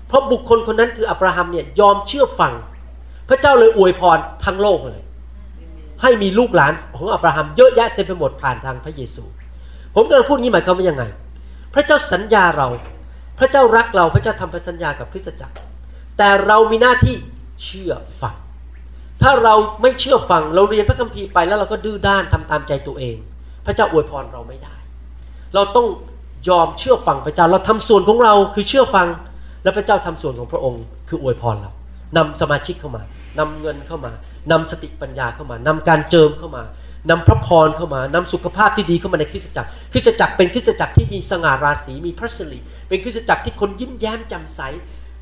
[0.08, 2.54] เพราะบุคคลคนนั้นคืออับราฮัมเนี่ยยอมเชื่อฟัง
[3.30, 5.02] พระเจ้าเลยอวยพรทั้งโลกเลย
[6.02, 9.24] ให้มีลูกหลานของอับราฮัมเยอะแยะเต็มไปหมดผ่านทางพระเยซู
[9.96, 11.04] ผมกำลังพูดงี้หมายความว่ายังไง
[11.74, 12.68] พระเจ้าสัญญาเรา
[13.40, 15.56] พระเจ้ารักเราพระเจ้าทำพันสัญญากับคริสตจักร
[16.18, 17.16] แต่เรามีหน้าที่
[17.64, 18.36] เชื่อฟัง
[19.22, 23.18] ถ้าเราไม่เชื่อฟังเราเรียนพระคัมภีร์ไปแล้วเราก็ดื้อด้านทำตามใจตัวเอง
[23.66, 24.76] พระเจ้าอวยพรเราไม่ได้
[25.56, 25.88] เราต้อง
[26.50, 29.08] ยอมเชื่อฟังพระเจ้าเราทำส่วนของเราคือเชื่อฟัง
[29.64, 31.72] และพระเจ้าทำส่วนของพระองค์ คืออวยพรเรา
[32.18, 33.04] นำสมาชิกเข้ามา
[33.40, 34.12] นำเงินเข้ามา
[34.52, 36.64] นำสติปัญญาเข้ามานำการเจิมเข้ามา
[37.10, 44.62] นำพระพรเข้ามานำสุขภาพที่ดีเข้ามาในคริสตจักร คริสตจักรเป็นคริสตจักรที่มีสง่าราศีมีพระสิริเป็นคริสตจักรที่คนยิ้มแย้มแจ่มใส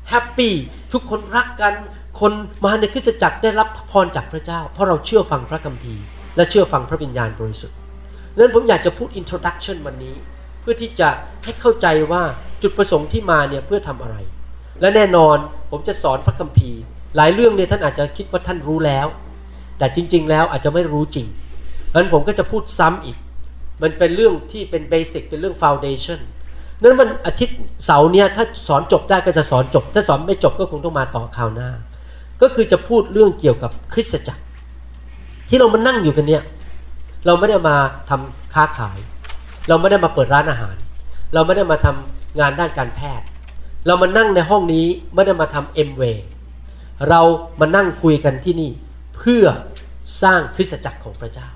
[0.08, 0.54] แฮปปี้
[0.92, 1.74] ทุกคนรักกัน
[2.20, 2.32] คน
[2.64, 6.04] มาในคริสตจักรได้รับพรจากพระเจ้า เพราะเราเชื่อฟังพระคัมภีร์
[6.36, 7.76] และเชื่อฟังพระวิญญาณบริสุทธิ์
[8.38, 10.14] นั้นผมอยากจะพูด introduction วันนี้
[10.60, 11.08] เพื่อที่จะ
[11.44, 12.22] ให้เข้าใจว่า
[12.62, 14.16] จุดประสงค์ที่มาเนี่ยเพื่อทำอะไร
[14.80, 15.36] และแน่นอน
[15.70, 16.80] ผมจะสอนพระคัมภีร์
[17.16, 19.06] หลายเรื่องเนี่ยท่านอาจจะคิดว่าท่านรู้แล้ว
[19.78, 21.26] แต่จริง ๆ แล้วอาจจะไม่รู้จริง
[21.94, 23.16] นั้นผมก็จะพูดซ้ำอีก
[23.82, 26.20] มันเป็นเรื่องที่เป็น basic เป็นเรื่อง foundation
[26.82, 31.70] นั้นวันอาทิตย์เสาร์เนี่ยถ้าสอนจบได้ก็จะสอนจบ ถ้าสอนไม่จบก็คงต้องมาต่อคราวหน้า
[32.42, 34.42] ก็คือจะพูดเรื่องเกี่ยวกับคริสตจักร
[35.48, 36.42] ที่เรามานั่งอยู่กันเนี่ย
[37.26, 37.76] เราไม่ได้มา
[38.08, 38.98] ทำค้าขาย
[39.68, 40.76] เราไม่ได้มาเปิดร้านอาหาร
[41.34, 43.26] เราไม่ได้มาทำงานด้านการแพทย์
[43.86, 46.02] เรามานั่งในห้องนี้ไม่ได้มาทำเอ็มเว
[47.08, 47.20] เรา
[47.60, 48.70] มานั่งคุยกันที่นี่
[49.16, 49.44] เพื่อ
[50.22, 51.48] สร้างคริสตจักรของพระเจ้า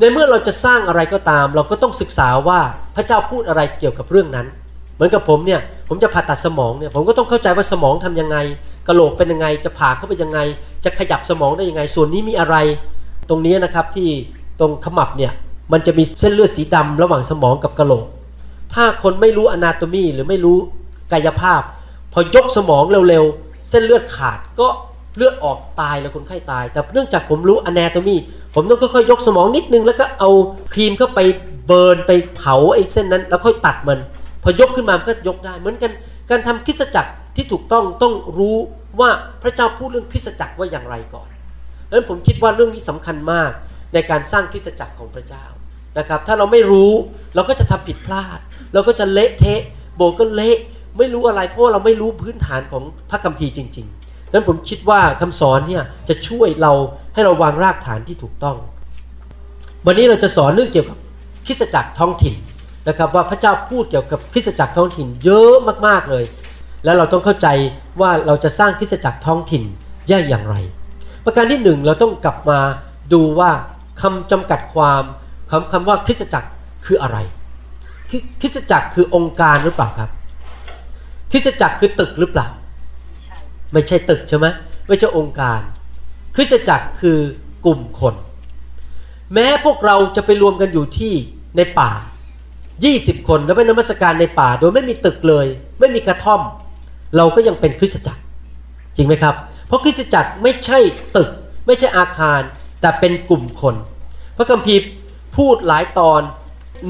[0.00, 2.60] ในเมื่อเราจะสร้างอะไรก็ตาม เราก็ต้องศึกษาว่า
[2.96, 4.46] พระเจ้าพูดอะไรเกี่ยวกับเรื่องนั้น
[4.94, 8.36] เหมือนกับผมเนี่ยผมจะผ่าตัดสมองเนี่ยผมก็ต้องเข้าใจว่าสมองทํำยังไง
[8.86, 10.38] กระโหลกเป็นยังไงจะผ่าเข้าไปยังไง
[10.84, 12.56] จะขยับสมองได้ยังไง ส่วนนี้มีอะไร
[13.28, 14.08] ตรงนี้นะครับที่
[14.60, 15.32] ตรงขมับเนี่ย
[15.72, 18.06] มันจะมีเส้นเลือดสีดำระหว่างสมองกับกระโหลก
[18.74, 20.58] ถ้าคนไม่รู้อนาโตมีหรือไม่รู้
[21.12, 21.62] กายภาพ
[22.12, 24.66] พอยกสมองเร็วๆ เส้นเลือดขาดก็
[25.16, 28.16] เลือดออกตายแล้วคนไข้ตาย แต่เนื่องจากผมรู้อนาโตมี
[28.54, 30.30] ผมต้องค่อยๆยกสมองนิดนึงแล้วก็เอา
[30.72, 31.20] ครีมเข้าไป
[31.66, 33.98] เบิร์นไปเผาไอ้เส้นนั้น แล้วค่อยตัดมัน
[34.42, 35.92] พอยกขึ้นมาก็ยกได้ เหมือนกัน
[36.30, 38.56] การทำคริสจักรที่ถูกต้องต้องรู้
[39.00, 39.10] ว่า
[39.42, 41.28] พระเจ้าพูดเรื่องคริสจักรว่าอย่างไรก่อน
[41.88, 43.50] ดังนั้นผมคิดว่าเรื่องนี้สำคัญมาก
[43.94, 45.44] ในการสร้างคริสจักรของพระเจ้า
[45.98, 46.92] นะครับ ถ้าเราไม่รู้
[47.34, 48.38] เราก็จะทำผิดพลาด
[48.72, 49.60] เราก็จะเละเทะ
[49.96, 50.56] โบก็เละ
[50.98, 53.99] ไม่รู้อะไรเพราะเราไม่รู้พื้นฐานของพระคัมภีร์จริง ๆ
[54.32, 56.72] นั้นผมคิดว่าคำสอนเนี่ยจะช่วยเรา
[57.14, 58.56] ให้เราวางรากฐานที่ถูกต้อง
[59.86, 60.98] วันนี้เราจะสอนเรื่องเกี่ยวกับ
[61.46, 62.34] คริสจักรท้องถิ่น
[62.88, 65.52] นะครับ ว่าพระเจ้าพูดเกี่ยวกับคริสจักรท้องถิ่นเยอะ
[65.86, 66.24] มากๆเลย
[66.84, 67.48] แล้วเราต้องเข้าใจ
[68.00, 69.62] ว่าเราจะสร้างคริสจักรท้องถิ่น
[70.08, 70.56] แย่อย่างไร
[71.24, 72.58] ประการที่หนึ่งเราต้องกลับมา
[73.12, 73.50] ดูว่า
[74.00, 75.02] คำจำกัดความ
[75.50, 76.48] คำคำว่าคริสจักร
[76.86, 77.18] คืออะไร
[78.40, 80.10] คริสจักรคือองค์การหรือเปล่าครับ
[81.30, 82.48] คริสจักรคือตึกหรือเปล่า
[83.72, 84.46] ไม่ใช่ตึกใช่ไหม
[84.88, 85.60] ไม่ใช่องค์การ
[86.34, 87.18] คริสตจักรคือ
[87.64, 88.14] กลุ่มคน
[89.34, 91.14] แม้พวกเราจะไปรวมกันอยู่ที่
[91.56, 91.90] ในป่า
[92.60, 95.46] 20 คนแล้วไปนมัสการในป่า โดยไม่มีตึกเลย
[95.80, 96.40] ไม่มีกระท่อม
[97.16, 98.22] เราก็ยังเป็นคริสตจักร
[98.96, 99.34] จริงไหมครับ
[99.66, 100.78] เพราะคริสตจักรไม่ใช่
[101.16, 101.30] ตึก
[101.66, 102.40] ไม่ใช่อาคาร
[102.80, 103.74] แต่เป็นกลุ่มคน
[104.36, 104.80] พระคัมภีร์
[105.36, 106.20] พูดหลายตอน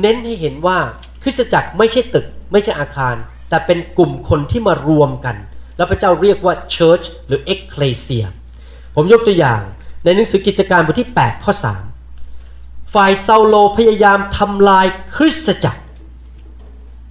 [0.00, 0.78] เน้นให้เห็นว่า
[1.22, 3.14] คริสตจักรไม่ใช่ตึก ไม่ใช่อาคาร
[3.48, 5.36] แต่เป็นกลุ่มคนที่มารวมกัน
[5.80, 8.24] แล้วพระเจ้าเรียกว่า church หรือ ecclesia
[8.94, 9.60] ผมยกตัวอย่าง
[10.04, 11.52] ในหนังสือกิจการบทที่ 8 ข้อ
[12.22, 15.82] 3 ฝ่ายเซาโลพยายามทำลายคริสตจักร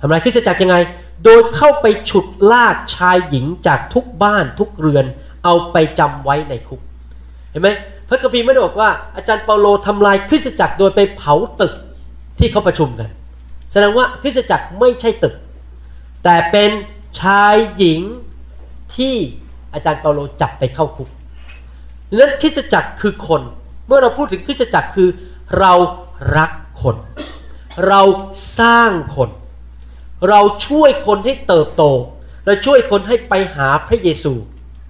[0.02, 0.78] ทำลายคริสตจักรยังไง
[1.24, 5.06] โดยเข้าไปฉุดลากชายหญิงจากทุกบ้านทุกเรือน
[5.46, 6.82] เอาไปจำไว้ในคุก
[7.52, 7.70] เห็นไหม
[8.08, 11.74] พระคัมภีร์ไม่ได้บอกว่าอาจารย์เปาโลทำลายคริสตจักรโดยไปเผาตึก
[12.40, 13.10] ที่เขาประชุมกัน
[13.72, 15.36] แสดงว่าคริสตจักรไม่ใช่ตึก
[16.24, 16.72] แต่เป็น
[17.22, 18.02] ชายหญิง
[18.96, 19.16] ที่
[19.74, 21.10] อาจารย์เปาโลจับไปเข้าคุก
[22.18, 23.42] นั้นคริสตจักรคือคน
[23.88, 25.10] เมื่อเราพูดถึงคริสตจักรคือ
[25.60, 25.74] เรา
[26.38, 26.96] รักคน
[27.88, 28.02] เรา
[28.60, 29.30] สร้างคน
[30.30, 31.84] เราช่วยคนให้เติบโต
[32.46, 34.34] เราช่วยคนให้ไปหาพระเยซู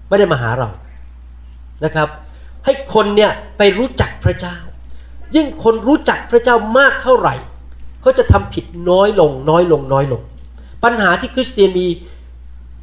[0.08, 0.70] ไม่ได้มาหาเรา
[1.86, 2.08] นะครับ
[2.66, 4.58] ให้คนเนี่ยไปรู้จักพระเจ้า
[5.36, 7.36] ยิ่งคนรู้จักพระเจ้ามากเท่าไหร่
[8.02, 10.22] เขาจะทำผิดน้อยลงน้อยลงน้อยลง
[10.84, 11.88] ปัญหาที่คริสเตียนมี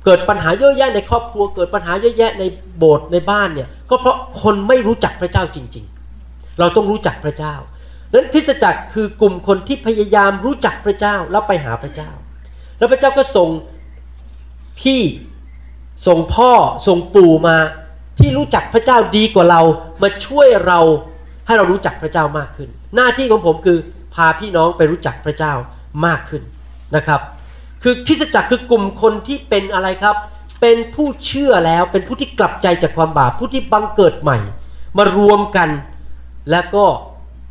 [0.06, 2.44] เกิดปัญหาเยอะแยะในครอบครัว เกิดปัญหาเยอะแยะใน
[2.78, 5.84] โบสถ์ในบ้านเนี่ยก็เพราะคนไม่รู้จักพระเจ้าจริง
[6.22, 7.54] ๆ เราต้องรู้จักพระเจ้า
[8.10, 12.10] ดังนั้นคริสจักรคือกลุ่มคนที่พยายามรู้จักพระเจ้าแล้วไปหาพระเจ้า
[12.78, 13.48] แล้วพระเจ้าก็ส่ง
[14.80, 15.02] พี่
[16.06, 16.50] ส่งพ่อ
[16.86, 17.56] ส่งปู่มา
[18.18, 19.60] ที่รู้จักพระเจ้าดีกว่าเรา
[20.02, 20.80] มาช่วยเรา
[21.46, 23.78] ให้เรารู้จักพระเจ้ามากขึ้น หน้าที่ของผมคือ
[24.14, 25.52] พาพี่น้องไปรู้จักพระเจ้า
[26.06, 26.42] มากขึ้น
[26.96, 27.20] นะครับ
[27.88, 30.16] คือคริสตจักรคือกลุ่มคนที่เป็นอะไรครับ
[30.60, 34.38] เป็นผู้เชื่อแล้วเป็นผู้ที่กลับใจจากความบาปผู้ที่บังเกิดใหม่
[34.96, 35.68] มารวมกัน
[36.50, 36.84] แล้วก็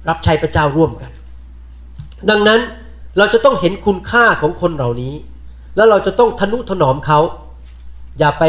[0.09, 1.11] รับใช้พระเจ้าร่วมกัน
[2.29, 2.59] ดังนั้น
[3.17, 5.13] เราจะต้องเห็นคุณค่าของคนเหล่านี้
[5.75, 7.19] แล้วเราจะต้องทนุถนอมเขา
[8.19, 8.43] อย่าไป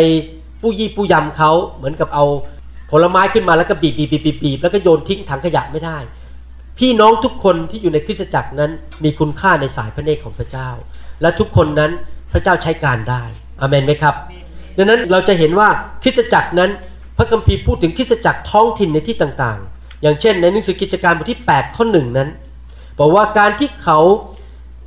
[0.61, 2.25] ปู้ยี่ปู้ยำเขาเหมือนกับเอา
[2.91, 5.99] ผลไม้ขึ้นมาแล้วก็บีบบีบบีบบีบแล้วก็โยนทิ้งถังขยะไม่ได้
[6.79, 8.71] พี่น้องทุกคนที่อยู่ในคริสตจักรนั้น
[9.05, 10.71] มีคุณค่าในสายพระเนตรของพระเจ้า
[11.21, 11.91] และทุกคนนั้น
[12.33, 13.23] พระเจ้าใช้การได้
[13.61, 14.15] อเมนไหมครับ
[14.77, 15.69] ดังนั้นเราจะเห็นว่า
[16.03, 16.71] คริสตจักรนั้น
[17.17, 22.29] พระคัมภีร์พูดถึงคริสตจักรท้องถิ่นในที่ต่างๆ อย่างเช่น ในหนังสือกิจการบทที่ 8 ข้อหนึ่งนั้น
[22.99, 23.99] บอกว่าการที่เขา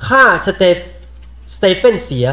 [0.06, 0.76] ฆ่าสเตฟ
[1.56, 2.26] สเตเฟนเสีย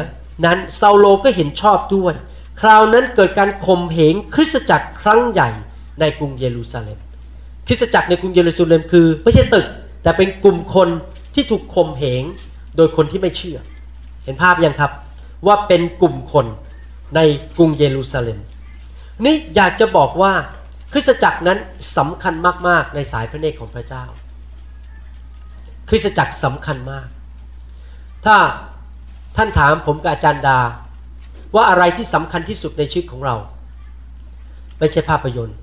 [0.44, 2.14] นั้นเซาโลก็เห็นชอบด้วย
[2.60, 5.50] คราวนั้นเกิดการข่มเหงคริสตจักรครั้งใหญ่
[6.00, 6.98] ในกรุงเยรูซาเล็ม
[7.66, 9.66] คริสตจักรในกรุงเยรูซาเล็มคือ ไม่ใช่ตึก
[10.02, 10.88] แต่เป็นกลุ่มคน
[11.34, 12.22] ที่ถูกข่มเหง
[12.76, 14.92] โดยคนที่ไม่เชื่อเห็นภาพยังครับ
[15.46, 16.46] ว่าเป็นกลุ่มคน
[17.16, 17.20] ใน
[17.56, 18.38] กรุงเยรูซาเล็ม
[19.24, 20.32] นี่อยากจะบอกว่า
[20.92, 21.58] คริสตจักรนั้น
[21.96, 22.34] สำคัญ
[22.68, 24.04] มาก ๆ ในสายพระเนตรของพระเจ้า
[25.88, 27.08] คริสตจักรสำคัญมาก
[28.24, 28.36] ถ้า
[29.36, 30.58] ท่านถามผมกับอาจารย์ดา
[31.54, 33.36] ว่าอะไรที่สำคัญที่สุดในชีวิตของเรา
[34.78, 35.58] ไม่ใช่ภาพยนตร์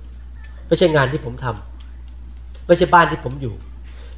[0.68, 3.56] ไม่ใช่งานที่ผมทำไม่ใช่บ้านที่ผมอยู่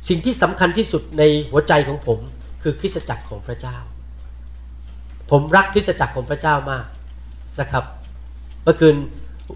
[0.09, 2.19] สิ่งที่สำคัญที่สุดในหัวใจของผม
[2.63, 3.77] คือคริสตจักรของพระเจ้า
[5.31, 6.85] ผมรักคริสตจักรของพระเจ้ามาก
[7.61, 7.83] นะครับ
[8.63, 8.95] เมื่อคืน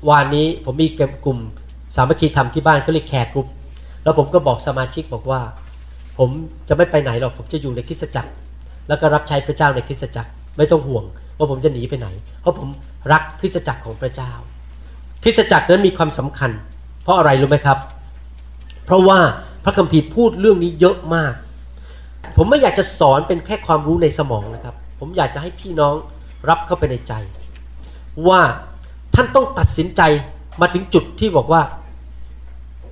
[0.09, 0.87] วานนี้ผมมี
[1.25, 1.39] กลุ่ม
[1.95, 3.47] สามัคคีธรรมที่บ้านก็เรียกแขกกลุ่ม
[4.03, 5.41] แล้วผมก็บอกสมาชิกบอกว่า
[6.17, 6.29] ผม
[6.67, 8.31] จะไม่ไปไหนหรอกผมจะอยู่ในคริสตจักร
[8.87, 11.03] แล้วก็รับใช้พระเจ้าในคริสตจักร ไม่ต้องห่วง
[11.37, 12.07] ว่าผมจะหนีไปไหน
[12.41, 12.69] เพราะผม
[13.11, 14.31] รักคริสตจักรของพระเจ้า
[15.23, 16.51] คริสตจักรนั้นมีความสำคัญ
[17.03, 17.77] เพราะอะไรรู้ไหมครับ
[18.85, 19.19] เพราะว่า
[19.63, 21.33] พระคัมภีร์พูดเรื่องนี้เยอะมาก
[22.37, 25.95] ผมไม่อยากจะสอนเป็นแค่ความรู้ในสมองนะครับ ผมอยากจะให้พี่น้อง
[26.49, 27.13] รับเข้าไปในใจ
[28.27, 28.41] ว่า
[29.15, 30.01] ท่านต้องตัดสินใจ
[30.61, 31.61] มาถึงจุดที่บอกว่า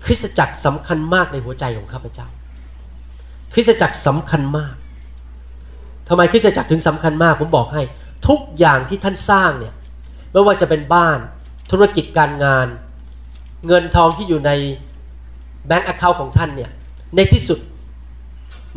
[0.06, 2.28] คริสตจักรสำคัญมากในหัวใจของข้าพเจ้า
[3.54, 4.74] คริสตจักรสำคัญมาก
[6.08, 7.82] ทำไมคริสตจักรถึงสำคัญมาก ผมบอกให้
[8.28, 9.74] ทุกอย่างที่ท่านสร้างเนี่ย
[10.32, 11.18] ไม่ว่าจะเป็นบ้าน
[11.72, 12.68] ธุรกิจการงาน
[13.68, 14.52] เงินทองที่อยู่ใน
[15.68, 16.72] bank account ของท่านเนี่ย
[17.16, 17.60] ในที่สุด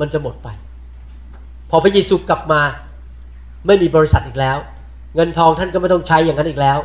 [0.00, 0.48] มันจะหมดไป
[1.70, 2.62] พอพระเยซูกลับมา
[3.66, 4.56] ไม่มีบริษัทอีกแล้ว
[5.14, 6.78] เงินทองท่านก็ไม่ต้องใช้อย่างนั้นอีกแล้ว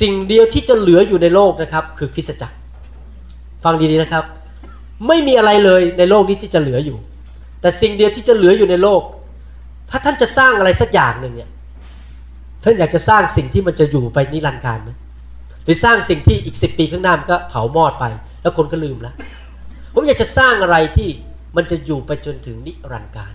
[0.00, 2.56] สิ่งเดียวที่จะเหลืออยู่ในโลกนะครับ คือคริสตจักร
[3.64, 4.24] ฟังดีๆนะครับ
[5.08, 6.98] ไม่มีอะไรเลยในโลกนี้ที่จะเหลืออยู่
[7.60, 9.02] แต่สิ่งเดียวที่จะเหลืออยู่ในโลก
[9.90, 11.50] ถ้าท่านจะสร้างอะไรสักอย่างหนึ่งเนี่ย
[12.62, 14.90] ท่านอยากจะสร้างสิ่งที่มันจะอยู่ไปนิรันดร์การไหม
[15.64, 18.04] หรือสร้างสิ่งที่อีกสิบปีข้างหน้ามันก็เผามอดไป
[18.42, 19.14] แล้วคนก็ลืมแล้ว
[19.94, 21.08] ผมอยากจะสร้างอะไรที่
[21.56, 23.32] มันจะอยู่ไปจนถึงนิรันดร์การ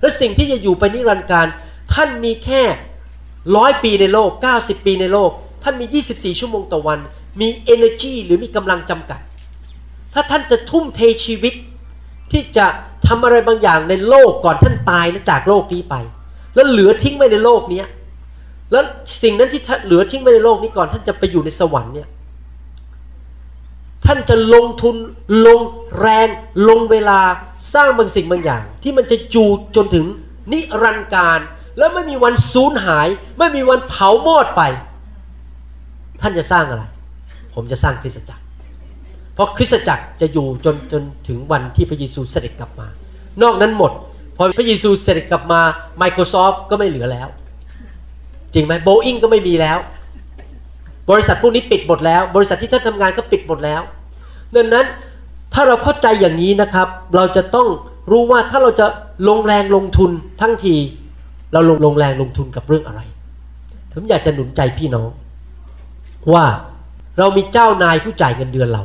[0.00, 1.46] แล้วสิ่งที่จะอยู่ไปนิรันดร์การ
[1.94, 2.62] ท่านมีแค่
[3.56, 5.30] ร้อยปีในโลก 90 ปีในโลก
[5.62, 6.98] ท่านมี 24 ชั่วโมงต่อวัน
[7.40, 9.20] มี energy หรือมีกำลังจำกัด
[10.14, 11.54] ถ้าท่านจะทุ่มเทชีวิต
[12.32, 12.66] ที่จะ
[13.06, 15.94] ทำอะไรบางอย่างในโลกก่อนท่านตายและจากโลกนี้ไป
[16.54, 17.82] แล้วเหลือทิ้งไว้ในโลกนี้
[18.72, 18.84] แล้ว
[19.22, 22.08] สิ่งนั้นที่เหลือทิ้งไว้ในโลกนี้ก่อนท่านจะไปอยู่ในสวรรค์เนี่ย
[24.06, 24.96] ท่านจะลงทุน
[25.46, 25.60] ลง
[26.00, 26.28] แรง
[26.68, 27.20] ลงเวลา
[27.74, 29.44] สร้างบางสิ่งบางอย่าง ที่มันจะจู
[29.76, 30.04] จนถึง
[30.52, 31.38] นิรันดร์การ
[31.78, 33.08] แล้วไม่มีวันสูญหาย
[33.38, 34.62] ไม่มีวันเผามอดไป
[36.22, 36.82] ท่านจะสร้างอะไร
[37.54, 38.42] ผมจะสร้างคริสตจักร
[39.34, 42.86] เพราะคริสตจักรจะอยู่จนจนถึงวันที่พระเยซูเสด็จกลับมา
[43.42, 43.92] นอกนั้นหมด
[44.36, 45.60] พอพระเยซูเสด็จกลับมา
[46.02, 47.28] Microsoft ก็ไม่เหลือแล้ว
[48.54, 49.78] จริงไหมโบอิงก็ไม่มีแล้ว
[51.10, 53.80] บริษัทพวกนี้ปิดหมดแล้ว บริษัทที่ท่านทำงานก็ปิดหมดแล้ว
[54.54, 54.86] ดังนั้น
[55.54, 57.68] ถ้าเราเข้าใจอย่างนี้นะครับ เราจะต้อง
[58.10, 58.86] รู้ว่าถ้าเราจะ
[59.28, 60.10] ลงแรงลงทุน
[60.40, 60.76] ทั้งที
[61.52, 63.00] เราลงลงแรงลงทุนกับเรื่องอะไร
[63.92, 65.10] ผมอยากจะหนุนใจพี่น้อง
[66.32, 66.44] ว่า
[67.18, 68.82] เรามีเจ้านายผู้จ่ายเงินเดือนเรา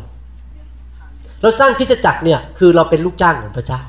[1.41, 3.81] เราสร้างคริสจักรเนี่ยคือเราเป็นลูกจ้างของพระเจ้า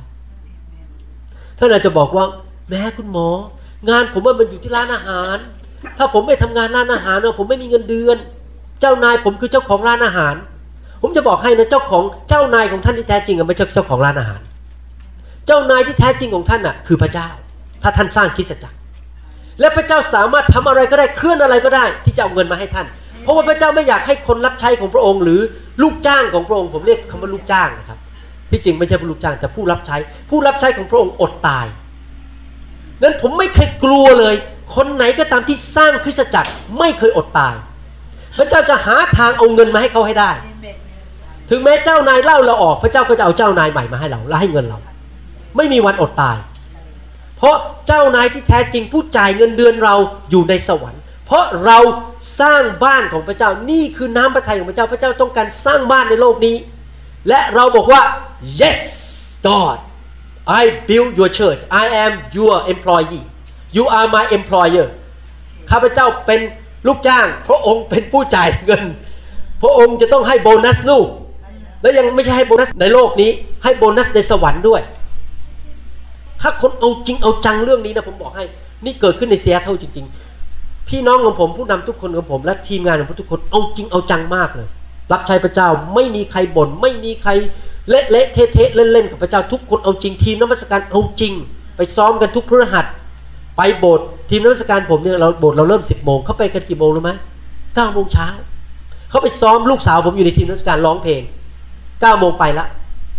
[1.58, 2.24] ท่านอาจจะบอกว่า
[2.68, 3.28] แม้คุณหมอ
[3.88, 5.37] งานผมมันอยู่ที่ร้านอาหาร
[5.98, 8.16] ถ้าผมไม่ทำงานร้านอาหารเนี่ยผมไม่มีเงินเดือน
[8.80, 10.35] เจ้านายผมคือเจ้าของร้านอาหาร
[11.02, 14.40] ผมจะบอกให้นะเจ้าของเจ้านายของท่านที่แท้จริงไม่ใช่เจ้าของร้านอาหาร
[15.46, 17.28] เจ้านายที่แท้จริงของท่านอะคือพระเจ้า
[17.83, 18.77] ถ้าท่านสร้างคริสตจักร
[19.61, 22.87] และพระเจ้าสามารถทำอะไรก็ได้เคลื่อนอะไรก็ได้ ที่จะเอาเงินมาให้ท่าน
[23.23, 25.40] เพราะว่าพระเจ้าไม่อยากให้คนรับใช้ของพระองค์ หรือ
[25.83, 27.99] ลูกจ้างของพระองค์ ผมเรียกคำว่าลูกจ้างนะครับ
[28.51, 29.97] ที่จริงไม่ใช่ผู้ลูกจ้างแต่ผู้รับใช้
[30.31, 31.66] ผู้รับใช้ของพระองค์อดตาย
[33.03, 34.35] นั้นผมไม่เคยกลัวเลย
[34.77, 37.55] คนไหนก็ตามที่สร้างคริสตจักรไม่เคยอดตาย
[38.38, 40.31] พระเจ้าจะหาทางเอาเงินมาให้เขาให้ได้
[41.51, 44.79] ถึงแม้เจ้านายเล่าเราออก พระเจ้าก็จะเอาเจ้านายใหม่มาให้เราและให้เงินเรา
[45.57, 46.37] ไม่มีวันอดตาย
[47.42, 49.94] เพราะเจ้านายที่แท้จริงผู้จ่ายเงินเดือนเรา
[50.31, 51.78] อยู่ในสวรรค์ เพราะเรา
[52.40, 56.57] สร้างบ้านของพระเจ้านี่คือน้ำพระทัยของพระเจ้าพระเจ้าต้องการสร้างบ้านในโลกนี้
[57.28, 58.02] และเราบอกว่า
[58.61, 58.81] yes
[59.46, 59.78] God
[60.61, 63.24] I build your church I am your employee
[63.76, 64.87] you are my employer
[65.70, 66.40] ข้าพเจ้าเป็น
[66.87, 68.85] ลูกจ้าง พระองค์เป็นผู้จ่ายเงิน
[69.62, 71.09] พระองค์จะต้องให้โบนัสลูก
[71.83, 73.31] และยังไม่ใช่ให้โบนัสในโลกนี้
[73.64, 74.83] ให้โบนัสในสวรรค์ด้วย
[76.42, 78.44] ถ้าคนเอาจริงเอาจังเรื่องนี้นะผมบอกให้
[78.85, 80.07] นี่เกิดขึ้นในเซียเท่าจริง
[80.46, 84.68] ๆ พี่น้องของผมผู้นำทุกคนของผม และทีมงานของผมทุกคนเอาจริงเอาจังมากเลย
[85.12, 87.31] รับใช้พระเจ้าไม่มีใครบน่นไม่มีใคร
[87.88, 91.33] เละเละเทะเทะเล่นเล่นกับพระเจ้าทุกคนเอาจริงทีมนมัสการเอาจริง
[91.76, 92.87] ไปซ้อมกันทุกพฤหัส
[93.57, 97.12] ไปโบสถ์ทีมนมัสการผมเนี่ยเราโบสถ์เราเริ่มสิบโมงเขาไปกันกี่โมงรู้ไหม
[97.74, 98.28] เก้าโมงเช้า
[99.11, 101.22] เขาไปซ้อมลูกสาวผมอยู่ในทีมนมัสการร้องเพลง
[102.00, 102.66] เก้าโมงไปละ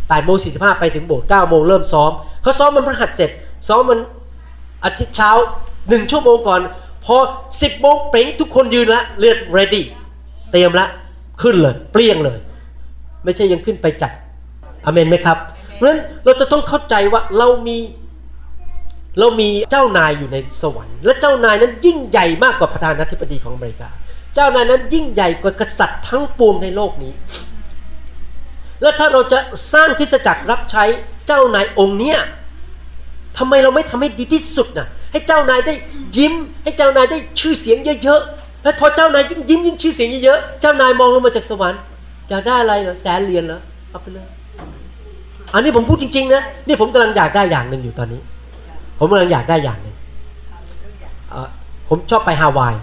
[0.09, 2.11] แปดโมงสี่สิบห้าไปถึงโบสถ์เก้าโมงเริ่มซ้อม
[2.43, 3.29] เขาซ้อมมันพฤหัสเสร็จ
[3.67, 3.99] ซ้อมมัน
[4.85, 5.29] อาทิตย์เช้า
[5.89, 6.61] หนึ่งชั่วโมงก่อน
[7.05, 7.15] พอ
[7.61, 9.83] สิบโมงเป่งทุกคนยืนละเลือด ready
[10.51, 10.87] เตรียมละ
[11.41, 12.37] ขึ้นเลย เปลี่ยงเลย
[13.23, 14.11] ไม่ใช่ยังขึ้นไปจัด
[14.85, 15.37] อเมนไหมครับ
[15.73, 17.77] เพราะฉะนั้นเราจะต้องเข้าใจว่าเรามี
[19.19, 23.89] เรามีเจ้านายอยู่ในสวรรค์ และเจ้านายนั้นยิ่งใหญ่มากกว่าประธานาธิบดีของอเมริกา
[24.35, 27.11] เจ้านายนั้นยิ่งใหญ่กว่ากษัตริย์ทั้งปวงในโลกนี้
[28.83, 29.39] และถ้าเราจะ
[29.73, 30.83] สร้างพิสจักรรับใช้
[31.27, 32.17] เจ้านายองค์เนี้ย
[33.37, 35.73] ทำไมเราไม่ทำให้ดีที่สุดนะให้เจ้านายได้
[36.17, 41.81] ยิ้ม ให้เจ้านายได้ชื่อเสียงเยอะๆ และพอเจ้านายยิ้มยิ้มยิ้มชื่อเสียงเยอะๆ เจ้านายมองลงมาจากสวรรค์
[42.29, 44.27] อยากได้อะไรเหรอแสนเหรียญเหรอเอาไปเลย
[45.53, 48.21] อันนี้ผมพูดจริงๆนะนี่ผมกำลังอยากได้อย่างหนึ่งอยู่ตอนนี้
[48.99, 49.95] ผมกำลังอยากได้อย่างหนึ่ง
[51.89, 52.75] ผมชอบไปฮาวาย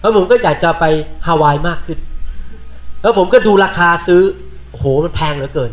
[0.00, 0.84] แล้วผมก็อยากจะไป
[1.26, 1.98] ฮาวายมากขึ้น
[3.02, 4.22] แล้วผมก็ดูราคาซื้อ
[4.72, 5.70] โอ้โหมันแพงเหลือเกิน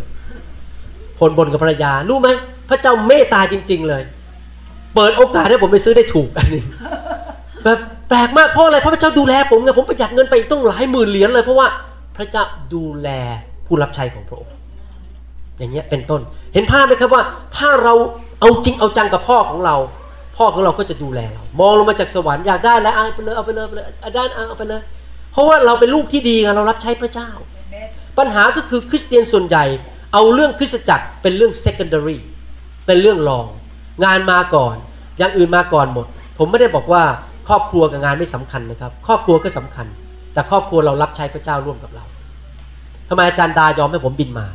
[1.20, 2.30] ผลบนกับภรรยารู้ไหม
[2.70, 4.04] พระเจ้าเมตตาจริง ๆ เลย
[4.96, 6.62] เปิดโอกาสให้ผมไปซื้อได้ถูกอันนี้
[7.64, 11.68] แบบแปลกมากเพราะอะไรเพราะพระเจ้าดูแลผมไงผมประหยัดเงินไปต้องหลายหมื่นเหรียญเลย เพราะว่า
[12.18, 13.10] พระเจ้าดูแล
[13.66, 14.54] ผู้รับใช้ของพระองค์
[15.58, 16.22] อย่างเงี้ยเป็นต้น
[16.54, 17.24] เห็นภาพไหมครับว่า
[17.58, 17.94] ถ้าเรา
[18.40, 19.76] เอาจริงเอาจังกับพ่อของเรา
[20.38, 24.82] พ่อของเราก็จะดูแลเรามองลงมาจากสวรรค์อยากได้แล้วเอาไปเลยเอาไปเลยเอาไปเลยอาด้เอาไปเลย
[25.32, 27.30] เพราะว่าเราเป็นลูกที่ดีไงเรารับใช้พระเจ้า
[28.18, 29.66] ปัญหาก็คือคริสเตียนส่วนใหญ่
[30.14, 32.18] เอาเรื่องคริสตจักรเป็นเรื่อง secondary
[32.86, 33.46] เป็นเรื่องรอง
[34.06, 34.76] งานมาก่อน
[35.18, 36.06] อย่างอื่นมาก่อนหมด
[36.38, 37.04] ผมไม่ได้บอกว่า
[37.48, 39.88] ครอบครัวกับงานไม่สำคัญนะครับ ครอบครัวก็สำคัญ
[40.34, 42.06] แต่ครอบครัวเรารับใช้พระเจ้าร่วมกับเรา
[43.10, 44.48] ทำไมอาจารย์ดายอมให้ผมบินมา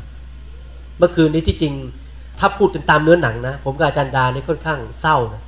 [0.99, 1.75] เมื่อคืนนี้ที่จริง
[2.39, 5.43] ถ้าพูดเป็นตามเนื้อหนังนะ ผมกับอาจารย์ดาเนี่ยค่อนข้างเศร้านะ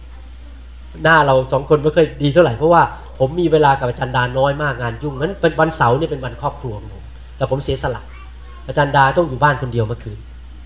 [1.03, 2.83] หน้าเราสองคนไม่เคยดีเท่าไหร่เพราะว่า
[3.19, 6.96] ผมมีเวลากับอาจารย์ดาน้อยมากงานยุ่งนั้นเป็นวันเสาร์เนี่ยเป็นวันครอบครัวของ
[7.39, 8.03] ผมแต่ผมเสียสละ
[8.67, 10.19] อาจารย์ดาต้องอยู่บ้านคนเดียวเมื่อคืน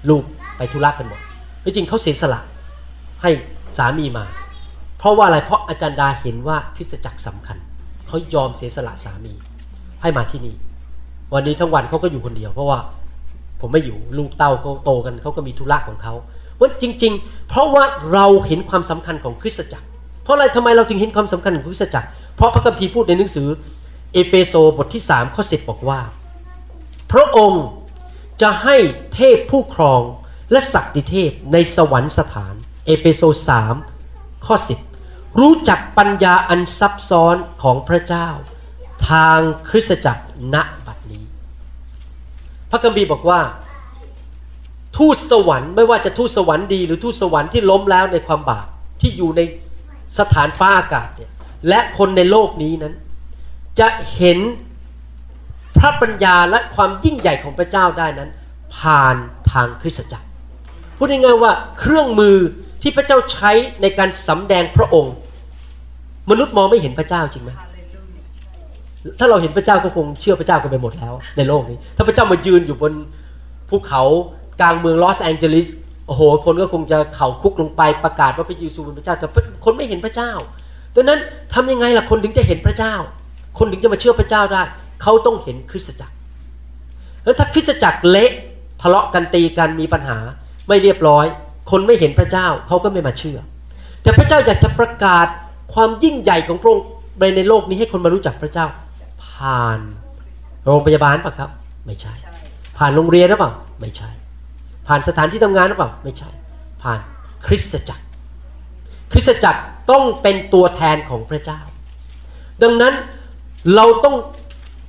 [0.08, 0.22] ลูก
[0.56, 1.20] ไปธุระกันหมด
[1.64, 2.40] จริงเขาเสียสละ
[3.22, 3.30] ให้
[3.78, 4.24] สามีมา
[4.98, 7.56] เพราะว่าอะไรเพราะอาจารย์ดาเห็นว่าพิสจักรสำคัญ
[8.06, 9.32] เขายอมเสียสละสามี
[10.02, 10.54] ให้มาที่นี่
[11.34, 12.78] วันนี้ทั้งวันเขาก็อยู่คนเดียว เพราะว่า
[13.60, 16.14] ผมไม่อยู่ลูกเต้าเขาโตกันเขาก็มีธุระของเขา
[16.56, 19.86] เพราจริง ๆ เพราะว่าเราเห็นความสำคัญของคริสตจักร
[20.24, 23.48] เพราะอะไรทำไมเราถึงเห็นความสำคัญของคริสตจักร เพราะพระคัมภีร์พูดในหนังสือ
[24.12, 25.98] เอเฟโซบทที่สามข้อสิบบอกว่า
[27.12, 27.64] พระองค์
[28.42, 28.76] จะให้
[29.14, 30.02] เทพผู้ครอง
[30.50, 32.54] และศักดิเทพในสวรรคสถาน
[32.86, 33.74] เอเฟโซสาม
[34.46, 34.78] ข้อสิบ
[35.40, 38.28] รู้จักปัญญาอันซับซ้อนของพระเจ้า
[39.08, 39.38] ทาง
[39.68, 40.56] คริสตจักรณ
[40.86, 41.24] บัดนี้
[42.70, 43.40] พระคัมภีร์บอกว่า
[44.96, 48.66] ทูตสวรรค์ไม่ว่าจะทูตสวรรค์ดี หรือทูตสวรรค์ที่ล้มแล้วในความบาป
[49.00, 49.40] ที่อยู่ใน
[50.18, 51.30] สถานฟ้าอากาศเนี่ย
[51.68, 52.94] และคนในโลกนี้นั้น
[53.80, 54.38] จะเห็น
[55.80, 58.30] พระปัญญาและความยิ่งใหญ่ของพระเจ้าได้นั้น
[58.76, 59.16] ผ่าน
[59.52, 60.26] ทางคริสตจักร
[60.96, 62.36] พูดง่ายๆว่าเครื่องมือ
[62.82, 63.50] ที่พระเจ้าใช้
[63.82, 65.14] ในการสำแดงพระองค์
[66.30, 67.50] มนุษย์มองไม่เห็นพระเจ้าจริงไหม
[69.18, 72.92] ถ้าเราเห็นพระเจ้าก็คงเชื่อพระเจ้ากันไปหมดแล้ว ในโลกนี้ ถ้าพระเจ้ามายืนอยู่บน
[73.68, 74.02] ภูเขา
[74.60, 75.68] กลางเมืองลอสแองเจลิส
[76.06, 79.26] โอ้โห คนก็คงจะเข่าคุกลงไปประกาศว่าพระเยซูเป็นพระเจ้าแต่
[79.64, 80.32] คนไม่เห็นพระเจ้า
[80.94, 81.18] ดังนั้น
[81.54, 82.94] ทำยังไงล่ะคนถึงจะเห็นพระเจ้า
[83.58, 84.62] คนถึงจะมาเชื่อพระเจ้าได้
[85.02, 86.14] เขาต้องเห็นคริสตจักร
[87.24, 88.30] แล้วถ้าคริสตจักรเละ
[88.82, 90.18] ทะเลาะกันตีกันมีปัญหา
[90.68, 91.26] ไม่เรียบร้อย
[91.70, 93.38] คนไม่เห็นพระเจ้าเขาก็ไม่มาเชื่อ
[94.02, 95.26] แต่พระเจ้าอยากจะประกาศ
[95.74, 96.86] ความยิ่งใหญ่ของพระองค์
[97.18, 98.66] ไปในโลกนี้ให้คนมารู้จักพระเจ้า
[99.26, 99.80] ผ่าน
[100.64, 101.50] โรงพยาบาลปะครับ
[101.86, 102.12] ไม่ใช่
[102.78, 104.10] ผ่านโรงเรียนหรือเปล่าไม่ใช่
[104.86, 106.30] ผ่านสถานที่ทำงานหรือเปล่าไม่ใช่
[106.82, 106.98] ผ่าน
[107.46, 108.04] คริสตจักร
[109.12, 111.60] คริสตจักรต้องเป็นตัวแทนของพระเจ้า
[112.62, 112.94] ดังนั้น
[113.74, 114.16] เราต้อง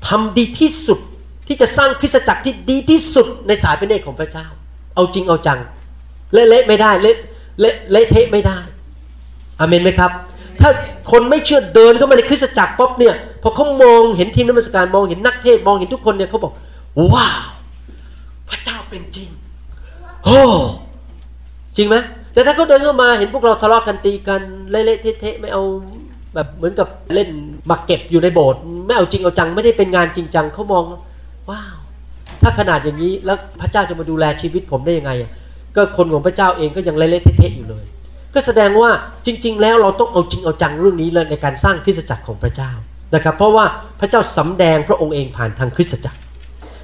[0.08, 1.00] ทำดีที่สุด
[1.48, 4.48] ที่จะสร้างคริสตจักรที่ดีที่สุดในสายพระเนตรของพระเจ้า
[4.96, 5.60] เอาจริงเอาจัง
[6.34, 7.18] เละๆไม่ได้เละ
[7.60, 8.60] เละเละเทะไม่ได้
[9.60, 10.12] อเมนไหมครับ
[10.62, 10.70] ถ้า
[11.12, 16.54] คนไม่เชื่อเดินเข้ามาในคริสตจักรป๊อบเนี่ยพอเขามองเห็นทีมนักมัสการมองเห็นนักเทศมองเห็นทุกคนเนี่ยเขาบอก
[17.14, 17.44] ว้าว
[18.50, 19.30] พระเจ้าเป็นจริง
[20.26, 20.42] โอ้
[21.78, 21.96] จริงไหม
[22.34, 24.42] แต่ถ้าเขาเดินเข้ามาเห็นพวกเราทะเลาะกันตีกัน
[24.72, 25.64] เละๆเทะๆไม่เอา
[26.34, 27.30] แบบเหมือนกับเล่น
[27.70, 30.84] มาเก็บอยู่ในโบสถ์ไม่เอาจริงเอาจังไม่ได้เป็นงานจริงจังเขามอง
[31.50, 31.76] ว้าว
[32.42, 35.12] ถ้าขนาดอย่างนี้แล้วพระเจ้าจะมาดูแลชีวิตผมได้ยังไง
[35.76, 37.86] ก็คนของพระเจ้าเองก็ยังเละเทะอยู่เลย
[38.34, 38.90] ก็แสดงว่า
[39.26, 42.72] จริง ๆ แล้วเราต้องเอาจริงเอาจังเรื่องนี้เลยในการสร้างคริสตจักรของพระเจ้า
[43.16, 43.66] นะครับ เพราะว่า
[44.00, 46.20] พระเจ้าสำแดงพระองค์เองผ่านทางคริสตจักร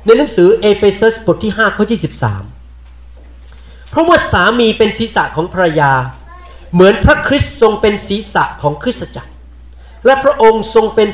[0.06, 5.92] ในหนังสือเอเฟซัสบทที่5ข้อ23เพราะว่าสามีเป็นศีรษะของภรรยา
[6.74, 9.32] เหมือนพระคริสต์ทรงเป็นศีรษะของคริสตจักร
[10.06, 11.10] และพระองค์ทรงเป็น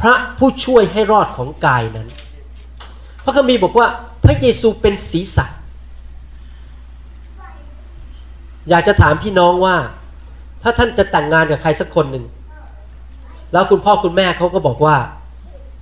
[0.00, 2.08] พระผู้ช่วยให้รอดของกายนั้น
[3.24, 3.86] พระคัมภีร์บอกว่า
[4.24, 5.46] พระเยซูเป็นศีรษะ
[8.68, 9.76] อยากจะถามพี่น้องว่า
[10.62, 12.24] ถ้าท่านจะแต่งงานกับใครสักคนหนึ่ง
[13.52, 14.96] แล้วคุณพ่อคุณแม่เขาก็บอกว่า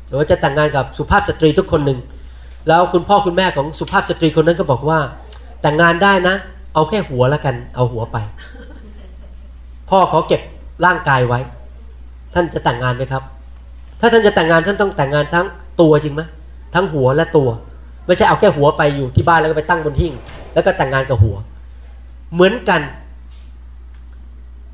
[0.07, 1.99] หรือว่าจะแต่งงานกับสุภาพสตรีทุกคนหนึ่ง
[2.69, 4.99] แล้วคุณพ่อคุณแม่ของสุภาพสตรีคนนั้นก็บอกว่า
[5.63, 6.35] แต่งงานได้นะ
[6.75, 8.17] เอาแค่หัวแล้วกัน เอาหัวไป
[9.91, 10.41] พ่อเขาเก็บ
[10.85, 11.41] ร่างกายไว้
[12.35, 13.23] ท่านจะแต่งงานไหมครับ
[14.01, 15.47] ถ้าท่านจะแต่งงานท่านต้องแต่งงานทั้ง
[15.81, 16.23] ตัวจริงไหม
[16.75, 17.49] ทั้งหัวและตัว
[18.07, 20.13] ไม่ใช่เอาแค่หัวไปอยู่ที่บ้านแล้วก็ไปตั้งบนหิ้ง
[20.55, 21.37] แล้วก็แต่งงานกับหัว
[22.35, 22.81] เหมือนกัน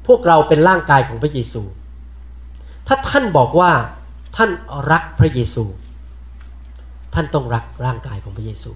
[0.07, 1.63] พวกเราเป็นร่างกายของพระเยซู
[2.87, 3.71] ถ้าท่านบอกว่า
[4.37, 4.51] ท่าน
[4.93, 5.65] รักพระเยซู
[7.15, 8.71] ท่านต้องรักร่างกายของพระเยซู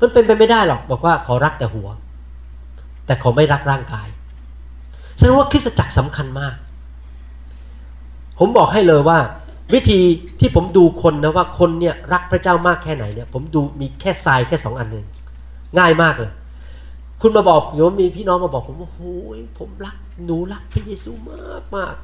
[0.00, 1.88] มันเป็นไปไม่ได้หรอกบอกว่าขอรักแต่หัว
[3.06, 4.08] แต่ขอไม่รักร่างกาย
[5.16, 6.56] แสดงว่าคริสตจักรสำคัญมาก
[8.38, 9.18] ผมบอกให้เลยว่า
[9.74, 10.00] วิธี
[10.40, 15.06] ที่ผมดูคนนะว่าคนเนี่ยรักพระเจ้ามากแค่ไหนเนี่ยผมดูมีแค่ทรายแค่สองอันหนึ่ง
[15.78, 16.32] ง่ายมากเลย
[17.20, 21.94] คุณมาบอกโยมมีพี่น้องมาบอกผมว่าโอ้ยผมรักหนูรักพระเยซูมากมาก